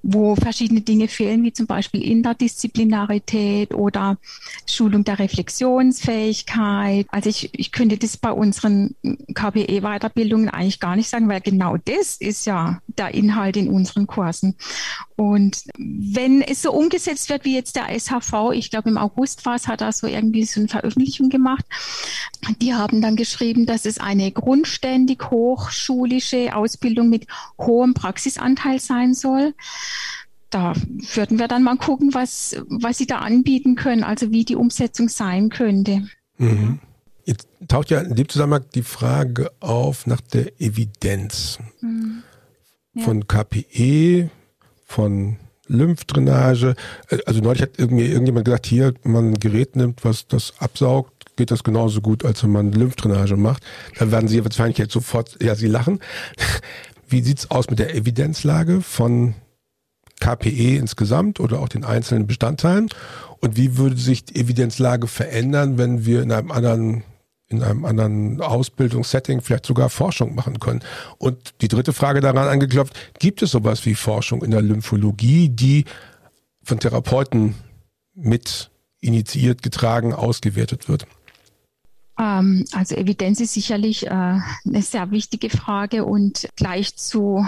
wo 0.01 0.35
verschiedene 0.35 0.81
Dinge 0.81 1.07
fehlen, 1.07 1.43
wie 1.43 1.51
zum 1.51 1.67
Beispiel 1.67 2.01
Interdisziplinarität 2.01 3.73
oder 3.73 4.17
Schulung 4.65 5.03
der 5.03 5.19
Reflexionsfähigkeit. 5.19 7.07
Also 7.11 7.29
ich, 7.29 7.49
ich 7.53 7.71
könnte 7.71 7.97
das 7.97 8.17
bei 8.17 8.31
unseren 8.31 8.95
KPE-Weiterbildungen 9.33 10.49
eigentlich 10.49 10.79
gar 10.79 10.95
nicht 10.95 11.09
sagen, 11.09 11.27
weil 11.27 11.41
genau 11.41 11.77
das 11.77 12.15
ist 12.17 12.45
ja 12.45 12.81
der 12.87 13.13
Inhalt 13.13 13.57
in 13.57 13.69
unseren 13.69 14.07
Kursen. 14.07 14.55
Und 15.15 15.63
wenn 15.77 16.41
es 16.41 16.61
so 16.61 16.71
umgesetzt 16.71 17.29
wird 17.29 17.43
wie 17.43 17.55
jetzt 17.55 17.75
der 17.75 17.87
SHV, 17.99 18.51
ich 18.53 18.71
glaube 18.71 18.89
im 18.89 18.97
August 18.97 19.45
war 19.45 19.55
es, 19.55 19.67
hat 19.67 19.81
er 19.81 19.91
so 19.91 20.07
irgendwie 20.07 20.45
so 20.45 20.61
eine 20.61 20.69
Veröffentlichung 20.69 21.29
gemacht. 21.29 21.65
Die 22.61 22.73
haben 22.73 23.01
dann 23.01 23.17
geschrieben, 23.17 23.65
dass 23.65 23.85
es 23.85 23.97
eine 23.97 24.31
grundständig 24.31 25.29
hochschulische 25.29 26.55
Ausbildung 26.55 27.09
mit 27.09 27.27
hohem 27.57 27.93
Praxisanteil 27.93 28.79
sein 28.79 29.13
soll 29.13 29.53
da 30.49 30.73
würden 31.13 31.37
wir 31.39 31.47
dann 31.47 31.63
mal 31.63 31.77
gucken, 31.77 32.13
was, 32.13 32.55
was 32.67 32.97
Sie 32.97 33.07
da 33.07 33.19
anbieten 33.19 33.75
können, 33.75 34.03
also 34.03 34.31
wie 34.31 34.45
die 34.45 34.55
Umsetzung 34.55 35.09
sein 35.09 35.49
könnte. 35.49 36.07
Mhm. 36.37 36.79
Jetzt 37.25 37.47
taucht 37.67 37.91
ja 37.91 37.99
in 37.99 38.15
dem 38.15 38.27
Zusammenhang 38.27 38.65
die 38.73 38.81
Frage 38.81 39.51
auf 39.59 40.07
nach 40.07 40.21
der 40.21 40.59
Evidenz 40.59 41.59
mhm. 41.81 42.23
ja. 42.95 43.03
von 43.03 43.27
KPE, 43.27 44.31
von 44.85 45.37
Lymphdrainage. 45.67 46.75
Also 47.27 47.41
neulich 47.41 47.61
hat 47.61 47.79
mir 47.79 48.07
irgendjemand 48.07 48.45
gesagt, 48.45 48.65
hier, 48.65 48.93
wenn 49.03 49.11
man 49.11 49.27
ein 49.31 49.39
Gerät 49.39 49.75
nimmt, 49.75 50.03
was 50.03 50.27
das 50.27 50.53
absaugt, 50.57 51.35
geht 51.35 51.51
das 51.51 51.63
genauso 51.63 52.01
gut, 52.01 52.25
als 52.25 52.43
wenn 52.43 52.51
man 52.51 52.71
Lymphdrainage 52.71 53.37
macht. 53.37 53.63
Da 53.99 54.11
werden 54.11 54.27
Sie 54.27 54.43
wahrscheinlich 54.43 54.79
jetzt 54.79 54.93
sofort, 54.93 55.37
ja, 55.41 55.53
Sie 55.53 55.67
lachen. 55.67 55.99
Wie 57.07 57.21
sieht's 57.21 57.51
aus 57.51 57.69
mit 57.69 57.77
der 57.77 57.95
Evidenzlage 57.95 58.81
von 58.81 59.35
KPE 60.19 60.77
insgesamt 60.77 61.39
oder 61.39 61.59
auch 61.59 61.69
den 61.69 61.83
einzelnen 61.83 62.27
Bestandteilen? 62.27 62.89
Und 63.39 63.57
wie 63.57 63.77
würde 63.77 63.97
sich 63.97 64.25
die 64.25 64.35
Evidenzlage 64.35 65.07
verändern, 65.07 65.77
wenn 65.77 66.05
wir 66.05 66.21
in 66.21 66.31
einem 66.31 66.51
anderen 66.51 67.03
in 67.49 67.63
einem 67.63 67.83
anderen 67.83 68.41
Ausbildungssetting 68.41 69.41
vielleicht 69.41 69.65
sogar 69.65 69.89
Forschung 69.89 70.35
machen 70.35 70.59
können. 70.59 70.81
Und 71.17 71.55
die 71.61 71.67
dritte 71.67 71.93
Frage 71.93 72.21
daran 72.21 72.47
angeklopft, 72.47 72.93
gibt 73.17 73.41
es 73.41 73.51
sowas 73.51 73.85
wie 73.87 73.95
Forschung 73.95 74.43
in 74.43 74.51
der 74.51 74.61
Lymphologie, 74.61 75.49
die 75.49 75.85
von 76.61 76.79
Therapeuten 76.79 77.55
mit 78.13 78.69
initiiert, 79.01 79.63
getragen, 79.63 80.13
ausgewertet 80.13 80.87
wird? 80.87 81.07
Ähm, 82.19 82.65
also 82.73 82.95
Evidenz 82.95 83.39
ist 83.39 83.53
sicherlich 83.53 84.05
äh, 84.05 84.09
eine 84.09 84.81
sehr 84.81 85.09
wichtige 85.11 85.49
Frage 85.49 86.03
und 86.03 86.49
gleich 86.57 86.97
zu, 86.97 87.45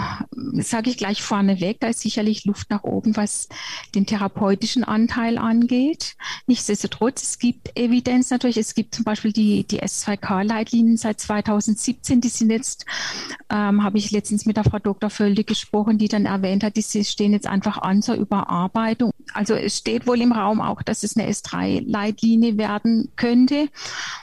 sage 0.54 0.90
ich 0.90 0.96
gleich 0.96 1.22
vorneweg, 1.22 1.78
da 1.80 1.88
ist 1.88 2.00
sicherlich 2.00 2.46
Luft 2.46 2.70
nach 2.70 2.82
oben, 2.82 3.16
was 3.16 3.48
den 3.94 4.06
therapeutischen 4.06 4.82
Anteil 4.82 5.36
angeht. 5.36 6.16
Nichtsdestotrotz, 6.46 7.22
es 7.22 7.38
gibt 7.38 7.78
Evidenz 7.78 8.30
natürlich. 8.30 8.56
Es 8.56 8.74
gibt 8.74 8.94
zum 8.94 9.04
Beispiel 9.04 9.32
die, 9.32 9.64
die 9.64 9.82
S2K-Leitlinien 9.82 10.96
seit 10.96 11.20
2017, 11.20 12.22
die 12.22 12.28
sind 12.28 12.50
jetzt, 12.50 12.86
ähm, 13.50 13.84
habe 13.84 13.98
ich 13.98 14.10
letztens 14.10 14.46
mit 14.46 14.56
der 14.56 14.64
Frau 14.64 14.78
Dr. 14.78 15.10
Völde 15.10 15.44
gesprochen, 15.44 15.98
die 15.98 16.08
dann 16.08 16.24
erwähnt 16.24 16.64
hat, 16.64 16.76
die 16.76 17.04
stehen 17.04 17.32
jetzt 17.32 17.46
einfach 17.46 17.76
an 17.78 18.00
zur 18.00 18.14
Überarbeitung. 18.14 19.12
Also 19.34 19.54
es 19.54 19.78
steht 19.78 20.06
wohl 20.06 20.20
im 20.20 20.32
Raum 20.32 20.60
auch, 20.60 20.82
dass 20.82 21.02
es 21.02 21.16
eine 21.16 21.28
S3-Leitlinie 21.30 22.56
werden 22.56 23.12
könnte. 23.16 23.68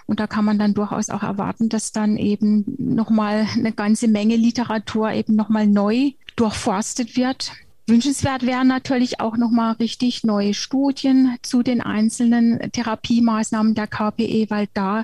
Und 0.07 0.19
da 0.19 0.27
kann 0.27 0.38
man 0.45 0.59
dann 0.59 0.73
durchaus 0.73 1.09
auch 1.09 1.23
erwarten, 1.23 1.69
dass 1.69 1.91
dann 1.91 2.17
eben 2.17 2.65
nochmal 2.77 3.47
eine 3.55 3.71
ganze 3.71 4.07
Menge 4.07 4.35
Literatur 4.35 5.11
eben 5.11 5.35
nochmal 5.35 5.67
neu 5.67 6.11
durchforstet 6.35 7.15
wird. 7.17 7.51
Wünschenswert 7.87 8.45
wären 8.45 8.67
natürlich 8.67 9.19
auch 9.19 9.35
nochmal 9.35 9.73
richtig 9.73 10.23
neue 10.23 10.53
Studien 10.53 11.37
zu 11.41 11.63
den 11.63 11.81
einzelnen 11.81 12.71
Therapiemaßnahmen 12.71 13.73
der 13.73 13.87
KPE, 13.87 14.45
weil 14.49 14.67
da 14.73 15.03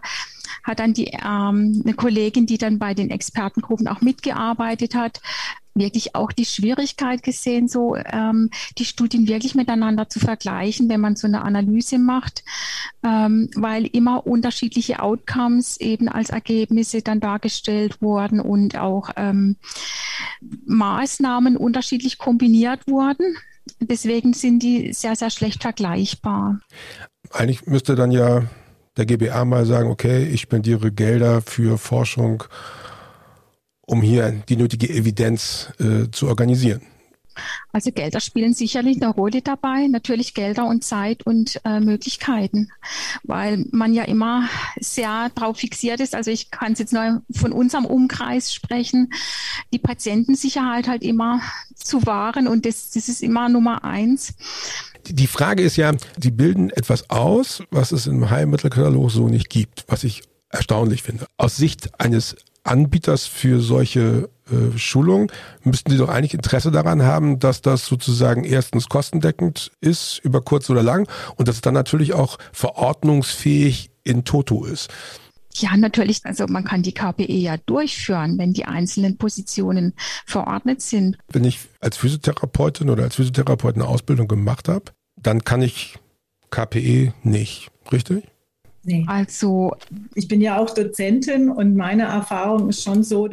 hat 0.64 0.80
dann 0.80 0.94
die 0.94 1.06
ähm, 1.06 1.82
eine 1.84 1.94
Kollegin, 1.96 2.46
die 2.46 2.58
dann 2.58 2.80
bei 2.80 2.94
den 2.94 3.10
Expertengruppen 3.10 3.88
auch 3.88 4.02
mitgearbeitet 4.02 4.96
hat, 4.96 5.20
wirklich 5.76 6.16
auch 6.16 6.32
die 6.32 6.46
Schwierigkeit 6.46 7.22
gesehen, 7.22 7.68
so 7.68 7.96
ähm, 7.96 8.50
die 8.78 8.86
Studien 8.86 9.28
wirklich 9.28 9.56
miteinander 9.56 10.10
zu 10.10 10.20
vergleichen, 10.20 10.90
wenn 10.90 11.02
man 11.02 11.16
so 11.16 11.28
eine 11.28 11.44
Analyse 11.44 12.00
macht, 12.00 12.44
ähm, 13.04 13.50
weil 13.56 13.86
immer 13.86 14.26
unterschiedliche 14.26 15.02
Outcomes 15.02 15.78
eben 15.78 16.08
als 16.08 16.30
Ergebnisse 16.30 17.02
dann 17.02 17.20
dargestellt 17.20 18.02
wurden 18.02 18.40
und 18.40 18.78
auch 18.78 19.10
ähm, 19.18 19.58
Maßnahmen 20.66 21.58
unterschiedlich 21.58 22.18
kombiniert 22.18 22.88
wurden. 22.88 23.36
Deswegen 23.80 24.34
sind 24.34 24.60
die 24.60 24.94
sehr, 24.94 25.16
sehr 25.16 25.30
schlecht 25.30 25.62
vergleichbar. 25.62 26.60
Eigentlich 27.32 27.66
müsste 27.66 27.96
dann 27.96 28.12
ja 28.12 28.44
der 28.96 29.06
GBA 29.06 29.44
mal 29.44 29.66
sagen, 29.66 29.90
okay, 29.90 30.26
ich 30.26 30.42
spendiere 30.42 30.92
Gelder 30.92 31.42
für 31.42 31.78
Forschung 31.78 32.44
um 33.86 34.02
hier 34.02 34.32
die 34.50 34.58
nötige 34.58 34.90
Evidenz 34.90 35.70
äh, 35.80 36.10
zu 36.12 36.28
organisieren. 36.28 36.82
Also 37.72 37.92
Gelder 37.92 38.22
spielen 38.22 38.54
sicherlich 38.54 39.02
eine 39.02 39.12
Rolle 39.12 39.42
dabei, 39.42 39.88
natürlich 39.88 40.34
Gelder 40.34 40.66
und 40.66 40.84
Zeit 40.84 41.26
und 41.26 41.60
äh, 41.66 41.80
Möglichkeiten, 41.80 42.72
weil 43.24 43.66
man 43.72 43.94
ja 43.94 44.04
immer 44.04 44.48
sehr 44.80 45.30
darauf 45.36 45.58
fixiert 45.58 46.00
ist. 46.00 46.16
Also 46.16 46.32
ich 46.32 46.52
kann 46.52 46.74
es 46.74 46.80
jetzt 46.80 46.94
nur 46.94 47.22
von 47.32 47.52
unserem 47.52 47.86
Umkreis 47.86 48.54
sprechen, 48.54 49.12
die 49.74 49.80
Patientensicherheit 49.80 50.88
halt 50.88 51.04
immer 51.04 51.42
zu 51.76 52.06
wahren 52.06 52.48
und 52.48 52.66
das, 52.66 52.92
das 52.92 53.10
ist 53.10 53.22
immer 53.22 53.50
Nummer 53.50 53.84
eins. 53.84 54.34
Die 55.08 55.28
Frage 55.28 55.62
ist 55.62 55.76
ja, 55.76 55.92
die 56.18 56.32
bilden 56.32 56.70
etwas 56.70 57.10
aus, 57.10 57.62
was 57.70 57.92
es 57.92 58.08
im 58.08 58.30
Heilmittelkatalog 58.30 59.12
so 59.12 59.28
nicht 59.28 59.50
gibt, 59.50 59.84
was 59.88 60.04
ich 60.04 60.24
erstaunlich 60.50 61.04
finde. 61.04 61.28
Aus 61.38 61.58
Sicht 61.58 62.00
eines 62.00 62.36
Anbieters 62.66 63.26
für 63.26 63.62
solche 63.62 64.30
äh, 64.50 64.78
Schulungen 64.78 65.32
müssten 65.64 65.92
Sie 65.92 65.98
doch 65.98 66.10
eigentlich 66.10 66.34
Interesse 66.34 66.72
daran 66.72 67.04
haben, 67.04 67.40
dass 67.40 67.62
das 67.62 67.86
sozusagen 67.86 68.44
erstens 68.44 68.90
kostendeckend 68.90 69.72
ist, 69.82 70.20
über 70.24 70.42
kurz 70.42 70.70
oder 70.70 70.84
lang, 70.84 71.08
und 71.36 71.48
dass 71.48 71.56
es 71.56 71.62
dann 71.62 71.74
natürlich 71.74 72.14
auch 72.14 72.38
verordnungsfähig 72.52 73.92
in 74.04 74.24
Toto 74.24 74.66
ist. 74.66 74.90
Ja, 75.54 75.78
natürlich. 75.78 76.20
Also 76.26 76.46
man 76.48 76.66
kann 76.66 76.84
die 76.84 76.92
KPE 76.92 77.32
ja 77.32 77.58
durchführen, 77.58 78.38
wenn 78.38 78.54
die 78.54 78.66
einzelnen 78.66 79.18
Positionen 79.18 79.94
verordnet 80.26 80.82
sind. 80.82 81.18
Wenn 81.30 81.46
ich 81.46 81.60
als 81.80 81.98
Physiotherapeutin 81.98 82.90
oder 82.90 83.04
als 83.04 83.16
Physiotherapeut 83.16 83.76
eine 83.76 83.88
Ausbildung 83.88 84.28
gemacht 84.28 84.68
habe, 84.68 84.92
dann 85.16 85.44
kann 85.46 85.62
ich 85.62 85.98
KPE 86.52 87.14
nicht, 87.24 87.70
richtig? 87.92 88.26
Nee. 88.86 89.04
Also 89.08 89.76
ich 90.14 90.28
bin 90.28 90.42
ja 90.42 90.60
auch 90.60 90.70
Dozentin 90.70 91.50
und 91.50 91.76
meine 91.76 92.04
Erfahrung 92.04 92.70
ist 92.70 92.84
schon 92.84 93.04
so, 93.04 93.30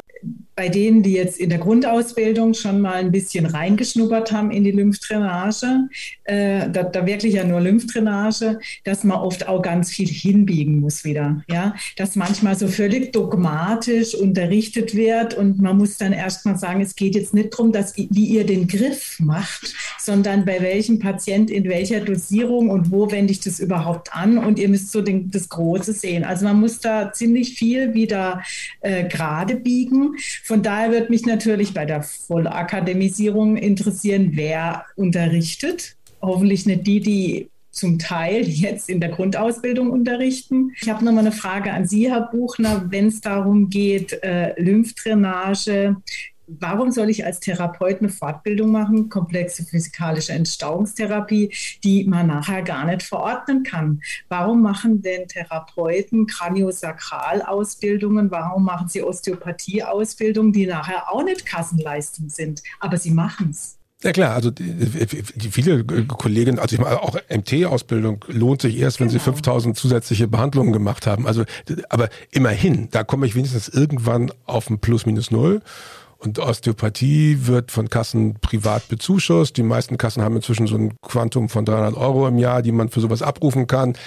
bei 0.55 0.69
denen, 0.69 1.01
die 1.01 1.13
jetzt 1.13 1.39
in 1.39 1.49
der 1.49 1.57
Grundausbildung 1.57 2.53
schon 2.53 2.79
mal 2.79 2.95
ein 2.95 3.11
bisschen 3.11 3.45
reingeschnuppert 3.45 4.31
haben 4.31 4.51
in 4.51 4.63
die 4.63 4.71
Lymphdrainage, 4.71 5.89
äh, 6.25 6.69
da, 6.69 6.83
da, 6.83 7.05
wirklich 7.07 7.33
ja 7.33 7.43
nur 7.43 7.59
Lymphdrainage, 7.59 8.59
dass 8.83 9.03
man 9.03 9.17
oft 9.17 9.47
auch 9.47 9.61
ganz 9.61 9.89
viel 9.89 10.07
hinbiegen 10.07 10.79
muss 10.79 11.03
wieder. 11.03 11.43
Ja, 11.49 11.75
dass 11.97 12.15
manchmal 12.15 12.55
so 12.55 12.67
völlig 12.67 13.13
dogmatisch 13.13 14.13
unterrichtet 14.13 14.95
wird 14.95 15.33
und 15.33 15.59
man 15.59 15.77
muss 15.77 15.97
dann 15.97 16.13
erstmal 16.13 16.57
sagen, 16.57 16.81
es 16.81 16.95
geht 16.95 17.15
jetzt 17.15 17.33
nicht 17.33 17.53
darum, 17.53 17.71
dass 17.71 17.97
wie 17.97 18.25
ihr 18.25 18.45
den 18.45 18.67
Griff 18.67 19.19
macht, 19.19 19.73
sondern 19.99 20.45
bei 20.45 20.61
welchem 20.61 20.99
Patient 20.99 21.49
in 21.49 21.63
welcher 21.65 22.01
Dosierung 22.01 22.69
und 22.69 22.91
wo 22.91 23.11
wende 23.11 23.31
ich 23.31 23.39
das 23.39 23.59
überhaupt 23.59 24.13
an 24.13 24.37
und 24.37 24.59
ihr 24.59 24.69
müsst 24.69 24.91
so 24.91 25.01
den, 25.01 25.31
das 25.31 25.42
Große 25.49 25.93
sehen. 25.93 26.23
Also 26.23 26.45
man 26.45 26.59
muss 26.59 26.79
da 26.79 27.11
ziemlich 27.13 27.55
viel 27.55 27.93
wieder 27.93 28.41
äh, 28.81 29.07
gerade 29.07 29.55
biegen 29.55 30.15
von 30.43 30.61
daher 30.61 30.91
wird 30.91 31.09
mich 31.09 31.25
natürlich 31.25 31.73
bei 31.73 31.85
der 31.85 32.03
Vollakademisierung 32.03 33.57
interessieren, 33.57 34.31
wer 34.33 34.85
unterrichtet. 34.95 35.95
Hoffentlich 36.21 36.65
nicht 36.65 36.87
die, 36.87 36.99
die 36.99 37.49
zum 37.71 37.97
Teil 37.97 38.43
jetzt 38.47 38.89
in 38.89 38.99
der 38.99 39.09
Grundausbildung 39.09 39.89
unterrichten. 39.89 40.71
Ich 40.79 40.89
habe 40.89 41.03
noch 41.03 41.11
mal 41.11 41.21
eine 41.21 41.31
Frage 41.31 41.71
an 41.71 41.87
Sie, 41.87 42.09
Herr 42.09 42.29
Buchner, 42.31 42.85
wenn 42.89 43.07
es 43.07 43.21
darum 43.21 43.69
geht, 43.69 44.13
äh, 44.23 44.59
Lymphdrainage 44.61 45.97
warum 46.47 46.91
soll 46.91 47.09
ich 47.09 47.25
als 47.25 47.39
Therapeut 47.39 47.99
eine 47.99 48.09
Fortbildung 48.09 48.71
machen, 48.71 49.09
komplexe 49.09 49.63
physikalische 49.63 50.33
Entstauungstherapie, 50.33 51.51
die 51.83 52.03
man 52.05 52.27
nachher 52.27 52.61
gar 52.61 52.85
nicht 52.85 53.01
verordnen 53.03 53.63
kann? 53.63 54.01
Warum 54.29 54.61
machen 54.61 55.01
denn 55.01 55.27
Therapeuten 55.27 56.27
Kraniosakralausbildungen? 56.27 58.29
Warum 58.31 58.65
machen 58.65 58.89
sie 58.89 59.03
Osteopathieausbildungen, 59.03 60.53
die 60.53 60.67
nachher 60.67 61.11
auch 61.11 61.23
nicht 61.23 61.45
Kassenleistung 61.45 62.29
sind? 62.29 62.61
Aber 62.79 62.97
sie 62.97 63.11
machen 63.11 63.49
es. 63.51 63.77
Ja 64.03 64.11
klar, 64.11 64.35
also 64.35 64.51
viele 65.49 65.85
Kollegen, 66.05 66.59
also 66.59 66.75
ich 66.75 66.81
meine, 66.81 67.01
auch 67.01 67.17
MT-Ausbildung 67.29 68.25
lohnt 68.27 68.61
sich 68.61 68.77
erst, 68.77 68.99
wenn 68.99 69.07
genau. 69.07 69.19
sie 69.19 69.23
5000 69.23 69.77
zusätzliche 69.77 70.27
Behandlungen 70.27 70.73
gemacht 70.73 71.07
haben. 71.07 71.25
Also, 71.25 71.45
aber 71.87 72.09
immerhin, 72.29 72.89
da 72.91 73.05
komme 73.05 73.25
ich 73.25 73.35
wenigstens 73.35 73.69
irgendwann 73.69 74.29
auf 74.43 74.69
ein 74.69 74.79
Plus 74.79 75.05
minus 75.05 75.31
null. 75.31 75.61
Und 76.23 76.39
Osteopathie 76.39 77.47
wird 77.47 77.69
von 77.69 77.89
Kassen 77.89 78.35
privat 78.39 78.87
bezuschusst. 78.87 79.57
Die 79.57 79.63
meisten 79.63 79.97
Kassen 79.97 80.23
haben 80.23 80.37
inzwischen 80.37 80.67
so 80.67 80.77
ein 80.77 80.93
Quantum 81.01 81.49
von 81.49 81.65
300 81.65 81.97
Euro 81.97 82.27
im 82.29 82.37
Jahr, 82.37 82.61
die 82.61 82.71
man 82.71 82.87
für 82.87 83.01
sowas 83.01 83.21
abrufen 83.21 83.67
kann. 83.67 83.97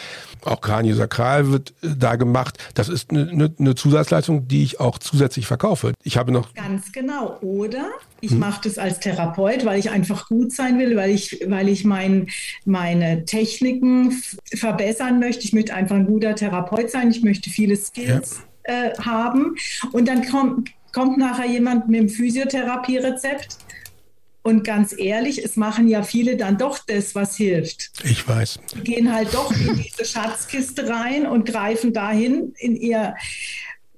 Auch 0.43 0.63
Kraniosakral 0.63 1.53
wird 1.53 1.75
äh, 1.83 1.89
da 1.95 2.17
gemacht. 2.17 2.57
Das 2.73 2.89
ist 2.89 3.11
eine, 3.11 3.29
eine, 3.29 3.55
eine, 3.59 3.75
Zusatzleistung, 3.75 4.49
die 4.49 4.63
ich 4.63 4.81
auch 4.81 4.99
zusätzlich 4.99 5.47
verkaufe. 5.47 5.93
Ich 6.05 6.17
habe 6.17 6.33
noch. 6.33 6.55
Ganz 6.55 6.91
genau. 6.91 7.37
Oder 7.43 7.91
ich 8.23 8.31
hm. 8.31 8.39
mache 8.39 8.63
das 8.65 8.79
als 8.79 9.01
Therapeut, 9.01 9.67
weil 9.67 9.79
ich 9.79 9.91
einfach 9.91 10.29
gut 10.29 10.53
sein 10.53 10.79
will, 10.79 10.97
weil 10.97 11.11
ich, 11.11 11.45
weil 11.47 11.69
ich 11.69 11.85
mein, 11.85 12.29
meine 12.65 13.27
Techniken 13.27 14.23
verbessern 14.55 15.19
möchte. 15.21 15.45
Ich 15.45 15.53
möchte 15.53 15.75
einfach 15.75 15.97
ein 15.97 16.07
guter 16.07 16.35
Therapeut 16.35 16.91
sein. 16.91 17.11
Ich 17.11 17.23
möchte 17.23 17.51
viele 17.51 17.77
Skills. 17.77 18.39
Ja. 18.39 18.43
Äh, 18.69 18.99
haben. 18.99 19.55
Und 19.93 20.09
dann 20.09 20.27
kommt, 20.27 20.71
kommt 20.97 21.19
nachher 21.19 21.45
jemand 21.45 21.91
mit 21.91 22.01
dem 22.01 22.09
Physiotherapie-Rezept. 22.09 23.59
Und 24.43 24.65
ganz 24.65 24.95
ehrlich, 24.97 25.45
es 25.45 25.57
machen 25.57 25.89
ja 25.89 26.03
viele 26.03 26.39
dann 26.39 26.57
doch 26.57 26.79
das, 26.79 27.15
was 27.15 27.37
hilft. 27.37 27.91
Ich 28.03 28.27
weiß. 28.27 28.61
Die 28.75 28.81
gehen 28.81 29.13
halt 29.13 29.35
doch 29.35 29.53
in 29.53 29.77
diese 29.77 30.07
Schatzkiste 30.07 30.89
rein 30.89 31.27
und 31.27 31.45
greifen 31.45 31.93
dahin 31.93 32.55
in 32.57 32.77
ihr, 32.77 33.15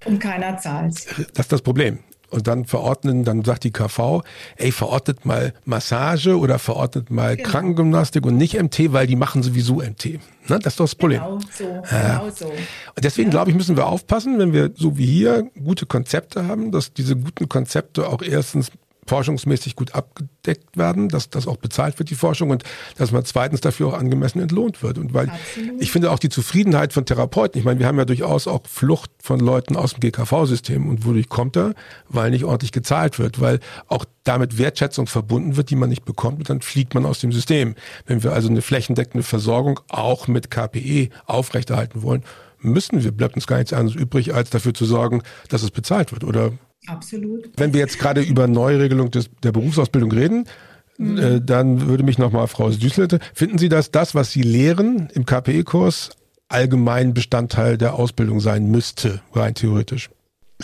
und 0.07 0.19
keiner 0.19 0.59
zahlt. 0.59 1.07
Das 1.35 1.47
ist 1.47 1.53
das 1.53 1.63
Problem 1.63 2.01
und 2.31 2.47
dann 2.47 2.65
verordnen, 2.65 3.25
dann 3.25 3.45
sagt 3.45 3.65
die 3.65 3.71
KV, 3.71 4.23
ey, 4.57 4.73
verordnet 4.73 5.25
mal 5.25 5.55
Massage 5.65 6.39
oder 6.39 6.59
verordnet 6.59 7.11
mal 7.11 7.37
genau. 7.37 7.49
Krankengymnastik 7.49 8.27
und 8.27 8.37
nicht 8.37 8.61
MT, 8.61 8.93
weil 8.93 9.07
die 9.07 9.17
machen 9.17 9.43
sowieso 9.43 9.77
MT. 9.77 10.05
Ne? 10.49 10.59
Das 10.59 10.75
ist 10.75 10.81
doch 10.81 10.85
das 10.85 10.95
Problem. 10.95 11.23
Genau 11.23 11.39
so. 11.51 11.65
Ja. 11.65 12.19
Genau 12.19 12.31
so. 12.31 12.47
Und 12.47 13.05
deswegen 13.05 13.29
ja. 13.29 13.33
glaube 13.33 13.51
ich, 13.51 13.57
müssen 13.57 13.77
wir 13.77 13.87
aufpassen, 13.87 14.39
wenn 14.39 14.53
wir 14.53 14.71
so 14.75 14.99
wie 14.99 15.07
hier 15.07 15.51
gute 15.63 15.87
Konzepte 15.87 16.47
haben, 16.47 16.71
dass 16.73 16.93
diese 16.93 17.17
guten 17.17 17.49
Konzepte 17.49 18.09
auch 18.09 18.23
erstens 18.23 18.71
forschungsmäßig 19.09 19.75
gut 19.77 19.95
abgedeckt 19.95 20.77
werden, 20.77 21.09
dass 21.09 21.31
das 21.31 21.47
auch 21.47 21.57
bezahlt 21.57 21.99
wird, 21.99 22.11
die 22.11 22.15
Forschung, 22.15 22.51
und 22.51 22.63
dass 22.97 23.11
man 23.11 23.25
zweitens 23.25 23.61
dafür 23.61 23.89
auch 23.89 23.95
angemessen 23.95 24.41
entlohnt 24.41 24.83
wird. 24.83 24.99
Und 24.99 25.15
weil 25.15 25.31
Absolut. 25.31 25.83
ich 25.83 25.91
finde 25.91 26.11
auch 26.11 26.19
die 26.19 26.29
Zufriedenheit 26.29 26.93
von 26.93 27.05
Therapeuten, 27.05 27.59
ich 27.59 27.65
meine, 27.65 27.81
wir 27.81 27.87
haben 27.87 27.99
ja 27.99 28.05
durchaus 28.05 28.47
auch 28.47 28.63
Flucht 28.67 29.11
von 29.23 29.41
Leuten 29.41 29.77
aus 29.77 29.95
dem 29.95 30.01
GKV-System. 30.01 30.89
Und 30.89 31.05
wodurch 31.05 31.29
kommt 31.29 31.57
er? 31.57 31.75
Weil 32.09 32.31
nicht 32.31 32.45
ordentlich 32.45 32.73
gezahlt 32.73 33.19
wird, 33.19 33.41
weil 33.41 33.61
auch 33.89 34.05
damit 34.25 34.59
Wertschätzung 34.59 35.07
verbunden 35.07 35.57
wird, 35.57 35.71
die 35.71 35.77
man 35.77 35.89
nicht 35.89 36.05
bekommt, 36.05 36.39
und 36.39 36.51
dann 36.51 36.61
fliegt 36.61 36.95
man 36.95 37.07
aus 37.07 37.19
dem 37.21 37.33
System. 37.33 37.75
Wenn 38.07 38.23
wir 38.23 38.33
also 38.33 38.49
eine 38.49 38.63
flächendeckende 38.63 39.23
Versorgung 39.23 39.81
auch 39.89 40.29
mit 40.29 40.51
KPE 40.51 41.09
aufrechterhalten 41.27 42.03
wollen, 42.03 42.23
müssen 42.61 43.03
wir, 43.03 43.13
bleibt 43.13 43.37
uns 43.37 43.47
gar 43.47 43.59
nichts 43.59 43.73
anderes 43.73 43.99
übrig, 43.99 44.35
als 44.35 44.51
dafür 44.51 44.75
zu 44.75 44.85
sorgen, 44.85 45.23
dass 45.49 45.63
es 45.63 45.71
bezahlt 45.71 46.13
wird. 46.13 46.25
Oder 46.25 46.53
Absolut. 46.89 47.51
Wenn 47.57 47.73
wir 47.73 47.81
jetzt 47.81 47.99
gerade 47.99 48.23
über 48.23 48.49
Neuregelung 48.49 49.11
des, 49.11 49.31
der 49.43 49.53
Berufsausbildung 49.53 50.11
reden, 50.11 50.45
mhm. 50.97 51.19
äh, 51.19 51.41
dann 51.41 51.87
würde 51.87 52.03
mich 52.03 52.19
nochmal 52.19 52.49
Frau 52.49 52.71
Düsselte, 52.71 53.21
finden 53.35 53.59
Sie, 53.59 53.69
dass 53.69 53.91
das, 53.91 54.15
was 54.15 54.33
Sie 54.33 54.43
lehren 54.43 55.09
im 55.15 55.27
KPE-Kurs, 55.27 56.11
allgemein 56.49 57.15
Bestandteil 57.15 57.77
der 57.77 57.95
Ausbildung 57.95 58.41
sein 58.41 58.71
müsste, 58.71 59.21
rein 59.33 59.55
theoretisch? 59.55 60.11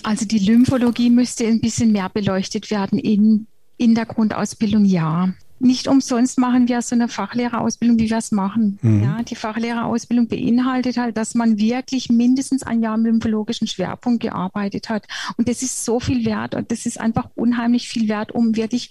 Also 0.02 0.26
die 0.26 0.38
Lymphologie 0.38 1.10
müsste 1.10 1.46
ein 1.46 1.60
bisschen 1.60 1.92
mehr 1.92 2.08
beleuchtet 2.08 2.70
werden 2.70 2.98
in, 2.98 3.46
in 3.76 3.94
der 3.94 4.06
Grundausbildung, 4.06 4.84
ja 4.84 5.34
nicht 5.64 5.88
umsonst 5.88 6.38
machen 6.38 6.68
wir 6.68 6.83
so 6.83 6.94
eine 6.94 7.09
Fachlehrerausbildung, 7.09 7.98
wie 7.98 8.11
wir 8.11 8.18
es 8.18 8.33
machen. 8.33 8.79
Mhm. 8.83 9.03
Ja, 9.03 9.22
die 9.22 9.35
Fachlehrerausbildung 9.35 10.29
beinhaltet 10.29 10.96
halt, 10.96 11.16
dass 11.16 11.35
man 11.35 11.59
wirklich 11.59 12.11
mindestens 12.11 12.62
ein 12.62 12.83
Jahr 12.83 12.94
im 12.94 13.05
lymphologischen 13.05 13.66
Schwerpunkt 13.66 14.22
gearbeitet 14.22 14.88
hat. 14.88 15.07
Und 15.37 15.48
das 15.48 15.62
ist 15.62 15.85
so 15.85 16.00
viel 16.00 16.24
wert 16.24 16.55
und 16.55 16.70
das 16.70 16.87
ist 16.87 17.00
einfach 17.00 17.31
unheimlich 17.35 17.88
viel 17.88 18.09
wert, 18.09 18.33
um 18.33 18.57
wirklich 18.57 18.90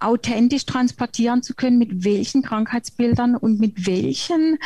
authentisch 0.00 0.66
transportieren 0.66 1.42
zu 1.42 1.54
können, 1.54 1.78
mit 1.78 2.04
welchen 2.04 2.42
Krankheitsbildern 2.42 3.36
und 3.36 3.60
mit 3.60 3.86
welchen 3.86 4.58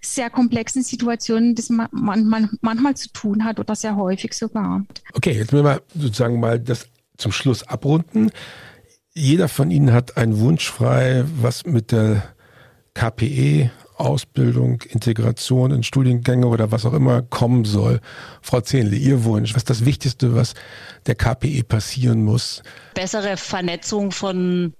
sehr 0.00 0.30
komplexen 0.30 0.82
Situationen 0.82 1.54
das 1.54 1.68
man, 1.68 1.88
man, 1.90 2.50
manchmal 2.60 2.96
zu 2.96 3.12
tun 3.12 3.44
hat 3.44 3.58
oder 3.58 3.74
sehr 3.74 3.96
häufig 3.96 4.34
sogar. 4.34 4.84
Okay, 5.14 5.32
jetzt 5.32 5.52
müssen 5.52 5.64
wir 5.64 5.82
sozusagen 5.94 6.38
mal 6.38 6.60
das 6.60 6.86
zum 7.16 7.32
Schluss 7.32 7.62
abrunden. 7.64 8.30
Jeder 9.14 9.48
von 9.48 9.70
Ihnen 9.70 9.92
hat 9.92 10.16
einen 10.16 10.38
Wunsch 10.38 10.70
frei, 10.70 11.24
was 11.36 11.66
mit 11.66 11.92
der 11.92 12.22
KPE 12.94 13.70
Ausbildung, 13.96 14.80
Integration 14.88 15.70
in 15.70 15.82
Studiengänge 15.82 16.46
oder 16.46 16.72
was 16.72 16.86
auch 16.86 16.94
immer 16.94 17.22
kommen 17.22 17.64
soll. 17.64 18.00
Frau 18.40 18.60
Zehnle, 18.62 18.96
Ihr 18.96 19.24
Wunsch, 19.24 19.50
was 19.50 19.62
ist 19.62 19.70
das 19.70 19.84
Wichtigste, 19.84 20.34
was 20.34 20.54
der 21.06 21.14
KPE 21.14 21.62
passieren 21.64 22.24
muss? 22.24 22.62
Bessere 22.94 23.36
Vernetzung 23.36 24.10
von 24.10 24.72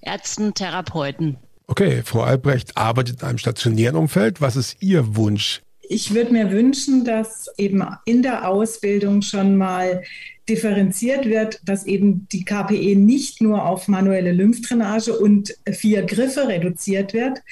Ärzten, 0.00 0.54
Therapeuten. 0.54 1.38
Okay, 1.66 2.02
Frau 2.04 2.22
Albrecht 2.22 2.76
arbeitet 2.76 3.22
in 3.22 3.28
einem 3.28 3.38
stationären 3.38 3.96
Umfeld. 3.96 4.40
Was 4.40 4.56
ist 4.56 4.80
Ihr 4.80 5.16
Wunsch? 5.16 5.60
Ich 5.92 6.14
würde 6.14 6.32
mir 6.32 6.50
wünschen, 6.50 7.04
dass 7.04 7.50
eben 7.58 7.84
in 8.06 8.22
der 8.22 8.48
Ausbildung 8.48 9.20
schon 9.20 9.56
mal 9.56 10.02
differenziert 10.48 11.26
wird, 11.26 11.60
dass 11.64 11.84
eben 11.86 12.26
die 12.32 12.44
KPE 12.44 12.96
nicht 12.96 13.42
nur 13.42 13.66
auf 13.66 13.88
manuelle 13.88 14.32
Lymphdrainage 14.32 15.16
und 15.16 15.54
vier 15.70 16.02
Griffe 16.02 16.48
reduziert 16.48 17.12
wird, 17.12 17.42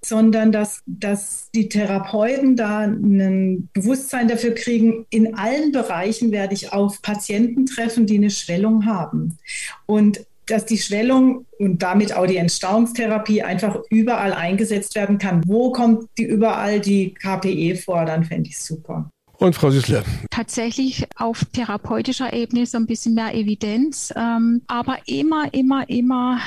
sondern 0.00 0.52
dass, 0.52 0.82
dass 0.86 1.50
die 1.54 1.68
Therapeuten 1.68 2.54
da 2.54 2.82
ein 2.82 3.68
Bewusstsein 3.72 4.28
dafür 4.28 4.54
kriegen, 4.54 5.06
in 5.10 5.34
allen 5.34 5.72
Bereichen 5.72 6.30
werde 6.30 6.54
ich 6.54 6.72
auf 6.72 7.02
Patienten 7.02 7.66
treffen, 7.66 8.06
die 8.06 8.16
eine 8.16 8.30
Schwellung 8.30 8.86
haben. 8.86 9.38
Und 9.86 10.24
dass 10.50 10.66
die 10.66 10.78
Schwellung 10.78 11.46
und 11.58 11.82
damit 11.82 12.14
auch 12.14 12.26
die 12.26 12.36
Entstauungstherapie 12.36 13.42
einfach 13.42 13.78
überall 13.90 14.32
eingesetzt 14.32 14.94
werden 14.94 15.18
kann. 15.18 15.42
Wo 15.46 15.72
kommt 15.72 16.08
die 16.18 16.24
überall 16.24 16.80
die 16.80 17.14
KPE 17.14 17.76
vor? 17.76 18.04
Dann 18.04 18.24
fände 18.24 18.48
ich 18.50 18.58
super. 18.58 19.10
Und 19.38 19.54
Frau 19.54 19.70
Süßler? 19.70 20.02
Tatsächlich 20.30 21.06
auf 21.16 21.44
therapeutischer 21.52 22.32
Ebene 22.32 22.66
so 22.66 22.76
ein 22.76 22.86
bisschen 22.86 23.14
mehr 23.14 23.34
Evidenz, 23.34 24.12
ähm, 24.16 24.62
aber 24.66 24.98
immer, 25.06 25.54
immer, 25.54 25.88
immer 25.88 26.40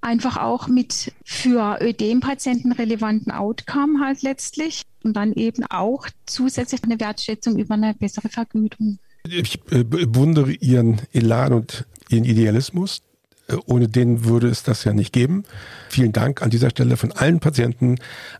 einfach 0.00 0.36
auch 0.36 0.68
mit 0.68 1.12
für 1.24 1.78
Ödem-Patienten 1.82 2.70
relevanten 2.70 3.32
Outcome 3.32 4.00
halt 4.00 4.22
letztlich 4.22 4.82
und 5.02 5.14
dann 5.14 5.32
eben 5.32 5.64
auch 5.64 6.06
zusätzlich 6.26 6.84
eine 6.84 7.00
Wertschätzung 7.00 7.58
über 7.58 7.74
eine 7.74 7.94
bessere 7.94 8.28
Vergütung. 8.28 8.98
Ich 9.28 9.58
äh, 9.72 9.82
bewundere 9.82 10.52
Ihren 10.52 11.00
Elan 11.12 11.52
und 11.52 11.86
Ihren 12.08 12.24
Idealismus. 12.24 13.02
Äh, 13.48 13.56
ohne 13.66 13.88
den 13.88 14.24
würde 14.24 14.48
es 14.48 14.62
das 14.62 14.84
ja 14.84 14.92
nicht 14.92 15.12
geben. 15.12 15.44
Vielen 15.88 16.12
Dank 16.12 16.42
an 16.42 16.50
dieser 16.50 16.70
Stelle 16.70 16.96
von 16.96 17.12
allen 17.12 17.40
Patienten 17.40 17.96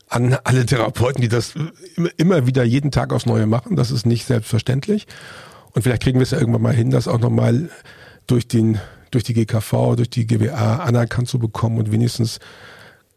an 0.08 0.36
alle 0.44 0.66
Therapeuten, 0.66 1.22
die 1.22 1.28
das 1.28 1.54
immer 2.16 2.46
wieder 2.46 2.64
jeden 2.64 2.90
Tag 2.90 3.12
aufs 3.12 3.26
Neue 3.26 3.46
machen. 3.46 3.76
Das 3.76 3.90
ist 3.90 4.06
nicht 4.06 4.26
selbstverständlich. 4.26 5.06
Und 5.72 5.82
vielleicht 5.82 6.02
kriegen 6.02 6.18
wir 6.18 6.24
es 6.24 6.30
ja 6.30 6.38
irgendwann 6.38 6.62
mal 6.62 6.74
hin, 6.74 6.90
das 6.90 7.08
auch 7.08 7.20
nochmal 7.20 7.70
durch 8.26 8.48
den 8.48 8.80
durch 9.12 9.22
die 9.22 9.34
GKV, 9.34 9.94
durch 9.96 10.10
die 10.10 10.26
GWA 10.26 10.78
anerkannt 10.78 11.28
zu 11.28 11.38
bekommen 11.38 11.78
und 11.78 11.92
wenigstens 11.92 12.40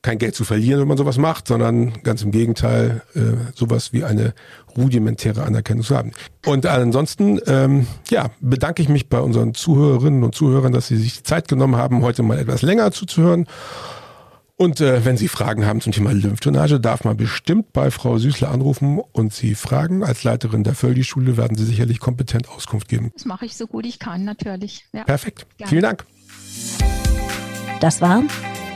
kein 0.01 0.17
Geld 0.17 0.35
zu 0.35 0.43
verlieren, 0.43 0.81
wenn 0.81 0.87
man 0.87 0.97
sowas 0.97 1.17
macht, 1.17 1.47
sondern 1.47 1.93
ganz 2.03 2.21
im 2.21 2.31
Gegenteil, 2.31 3.01
äh, 3.15 3.19
sowas 3.53 3.93
wie 3.93 4.03
eine 4.03 4.33
rudimentäre 4.77 5.43
Anerkennung 5.43 5.83
zu 5.83 5.95
haben. 5.95 6.11
Und 6.45 6.65
ansonsten, 6.65 7.39
ähm, 7.47 7.87
ja, 8.09 8.29
bedanke 8.39 8.81
ich 8.81 8.89
mich 8.89 9.09
bei 9.09 9.19
unseren 9.19 9.53
Zuhörerinnen 9.53 10.23
und 10.23 10.35
Zuhörern, 10.35 10.71
dass 10.71 10.87
sie 10.87 10.97
sich 10.97 11.17
die 11.17 11.23
Zeit 11.23 11.47
genommen 11.47 11.75
haben, 11.75 12.01
heute 12.01 12.23
mal 12.23 12.37
etwas 12.37 12.61
länger 12.61 12.91
zuzuhören. 12.91 13.45
Und 14.55 14.81
äh, 14.81 15.05
wenn 15.05 15.15
Sie 15.15 15.29
Fragen 15.29 15.65
haben 15.65 15.79
zum 15.79 15.93
Thema 15.93 16.11
Lymphdrainage, 16.11 16.81
darf 16.81 17.05
man 17.05 17.15
bestimmt 17.15 17.71
bei 17.71 17.91
Frau 17.91 18.17
Süßler 18.17 18.51
anrufen 18.51 18.99
und 19.13 19.31
Sie 19.31 19.55
fragen. 19.55 20.03
Als 20.03 20.25
Leiterin 20.25 20.65
der 20.65 20.75
Völdi-Schule 20.75 21.37
werden 21.37 21.55
Sie 21.55 21.63
sicherlich 21.63 22.01
kompetent 22.01 22.49
Auskunft 22.49 22.89
geben. 22.89 23.11
Das 23.13 23.23
mache 23.23 23.45
ich 23.45 23.55
so 23.55 23.67
gut 23.67 23.85
ich 23.85 23.99
kann, 23.99 24.25
natürlich. 24.25 24.83
Ja. 24.91 25.05
Perfekt. 25.05 25.47
Gerne. 25.57 25.69
Vielen 25.69 25.83
Dank. 25.83 26.05
Das 27.79 28.01
war 28.01 28.23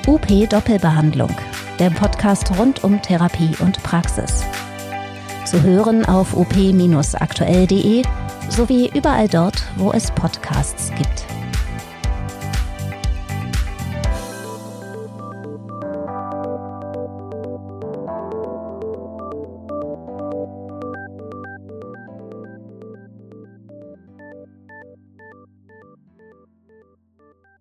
UP 0.06 0.28
Doppelbehandlung, 0.50 1.32
der 1.80 1.90
Podcast 1.90 2.52
rund 2.60 2.84
um 2.84 3.02
Therapie 3.02 3.56
und 3.60 3.82
Praxis. 3.84 4.44
Zu 5.46 5.62
hören 5.62 6.04
auf 6.06 6.36
op-aktuell.de 6.36 8.04
sowie 8.50 8.92
überall 8.94 9.30
dort, 9.30 9.64
wo 9.78 9.92
es 9.92 10.12
Podcasts 10.12 10.92
gibt. 10.98 11.26